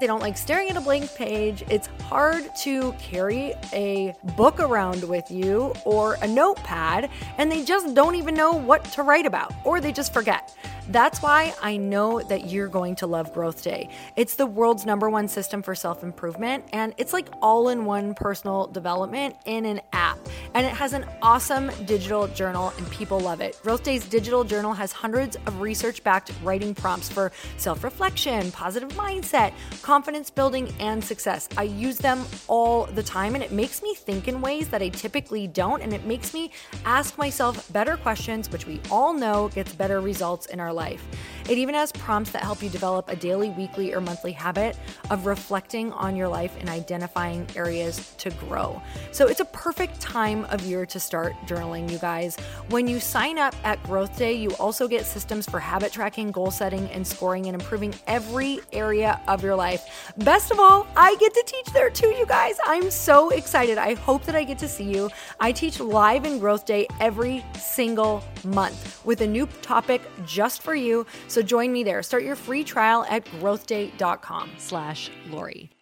they 0.00 0.06
don't 0.06 0.20
like 0.20 0.36
staring 0.36 0.70
at 0.70 0.76
a 0.76 0.80
blank 0.80 1.14
page. 1.14 1.64
It's 1.70 1.88
hard 2.04 2.54
to 2.62 2.92
carry 2.92 3.54
a 3.72 4.14
book 4.36 4.60
around 4.60 5.04
with 5.04 5.30
you 5.30 5.72
or 5.84 6.18
a 6.22 6.28
notepad, 6.28 7.10
and 7.38 7.50
they 7.50 7.64
just 7.64 7.94
don't 7.94 8.14
even 8.14 8.34
know 8.34 8.52
what 8.52 8.84
to 8.84 9.02
write 9.02 9.26
about, 9.26 9.52
or 9.64 9.80
they 9.80 9.92
just 9.92 10.12
forget. 10.12 10.54
That's 10.88 11.20
why 11.20 11.52
I 11.60 11.76
know 11.76 12.20
that 12.22 12.48
you're 12.50 12.68
going 12.68 12.94
to 12.96 13.06
love 13.06 13.32
Growth 13.34 13.62
Day. 13.62 13.88
It's 14.14 14.36
the 14.36 14.46
world's 14.46 14.86
number 14.86 15.10
one 15.10 15.26
system 15.28 15.62
for 15.62 15.74
self 15.74 16.02
improvement, 16.02 16.64
and 16.72 16.94
it's 16.96 17.12
like 17.12 17.28
all 17.42 17.68
in 17.70 17.84
one 17.84 18.14
personal 18.14 18.66
development 18.68 19.36
in 19.46 19.64
an 19.64 19.80
app. 19.92 20.18
And 20.54 20.66
it 20.66 20.72
has 20.72 20.92
an 20.92 21.04
awesome 21.22 21.70
digital 21.84 22.28
journal, 22.28 22.72
and 22.78 22.90
people 22.90 23.20
love 23.20 23.40
it. 23.40 23.58
Growth 23.62 23.82
Day's 23.82 24.08
digital 24.08 24.44
journal 24.44 24.72
has 24.72 24.92
hundreds 24.92 25.36
of 25.46 25.60
research 25.60 26.02
backed 26.02 26.32
writing 26.42 26.74
prompts 26.74 27.08
for 27.08 27.32
self 27.56 27.84
reflection, 27.84 28.50
positive 28.52 28.90
mindset, 28.90 29.52
confidence 29.82 30.30
building, 30.30 30.72
and 30.80 31.02
success. 31.02 31.48
I 31.56 31.64
use 31.64 31.98
them 31.98 32.24
all 32.48 32.86
the 32.86 33.02
time, 33.02 33.34
and 33.34 33.44
it 33.44 33.52
makes 33.52 33.82
me 33.82 33.94
think 33.94 34.28
in 34.28 34.40
ways 34.40 34.68
that 34.68 34.82
I 34.82 34.88
typically 34.88 35.46
don't, 35.46 35.82
and 35.82 35.92
it 35.92 36.04
makes 36.04 36.32
me 36.32 36.50
ask 36.84 37.18
myself 37.18 37.70
better 37.72 37.96
questions, 37.96 38.50
which 38.50 38.66
we 38.66 38.80
all 38.90 39.12
know 39.12 39.48
gets 39.48 39.72
better 39.72 40.00
results 40.00 40.46
in 40.46 40.60
our 40.60 40.72
life. 40.72 41.04
It 41.48 41.58
even 41.58 41.74
has 41.74 41.92
prompts 41.92 42.30
that 42.32 42.42
help 42.42 42.62
you 42.62 42.68
develop 42.68 43.08
a 43.08 43.16
daily, 43.16 43.50
weekly, 43.50 43.94
or 43.94 44.00
monthly 44.00 44.32
habit 44.32 44.76
of 45.10 45.26
reflecting 45.26 45.92
on 45.92 46.16
your 46.16 46.28
life 46.28 46.56
and 46.58 46.68
identifying 46.68 47.46
areas 47.54 48.14
to 48.18 48.30
grow. 48.30 48.80
So 49.12 49.28
it's 49.28 49.40
a 49.40 49.44
perfect 49.46 50.00
time 50.26 50.44
of 50.46 50.60
year 50.66 50.84
to 50.84 50.98
start 50.98 51.34
journaling, 51.46 51.88
you 51.88 51.98
guys. 51.98 52.36
When 52.68 52.88
you 52.88 52.98
sign 52.98 53.38
up 53.38 53.54
at 53.62 53.80
Growth 53.84 54.18
Day, 54.18 54.32
you 54.32 54.50
also 54.56 54.88
get 54.88 55.06
systems 55.06 55.48
for 55.48 55.60
habit 55.60 55.92
tracking, 55.92 56.32
goal 56.32 56.50
setting, 56.50 56.90
and 56.90 57.06
scoring 57.06 57.46
and 57.46 57.54
improving 57.54 57.94
every 58.08 58.58
area 58.72 59.20
of 59.28 59.44
your 59.44 59.54
life. 59.54 60.12
Best 60.18 60.50
of 60.50 60.58
all, 60.58 60.84
I 60.96 61.14
get 61.20 61.32
to 61.32 61.44
teach 61.46 61.72
there 61.72 61.90
too, 61.90 62.08
you 62.08 62.26
guys. 62.26 62.56
I'm 62.66 62.90
so 62.90 63.30
excited. 63.30 63.78
I 63.78 63.94
hope 63.94 64.24
that 64.24 64.34
I 64.34 64.42
get 64.42 64.58
to 64.58 64.68
see 64.68 64.90
you. 64.92 65.10
I 65.38 65.52
teach 65.52 65.78
live 65.78 66.24
in 66.24 66.40
Growth 66.40 66.66
Day 66.66 66.88
every 66.98 67.44
single 67.56 68.24
month 68.42 69.04
with 69.04 69.20
a 69.20 69.26
new 69.28 69.46
topic 69.62 70.02
just 70.26 70.60
for 70.60 70.74
you. 70.74 71.06
So 71.28 71.40
join 71.40 71.72
me 71.72 71.84
there. 71.84 72.02
Start 72.02 72.24
your 72.24 72.36
free 72.36 72.64
trial 72.64 73.06
at 73.08 73.24
growthday.com 73.26 74.50
slash 74.58 75.08
Lori. 75.30 75.75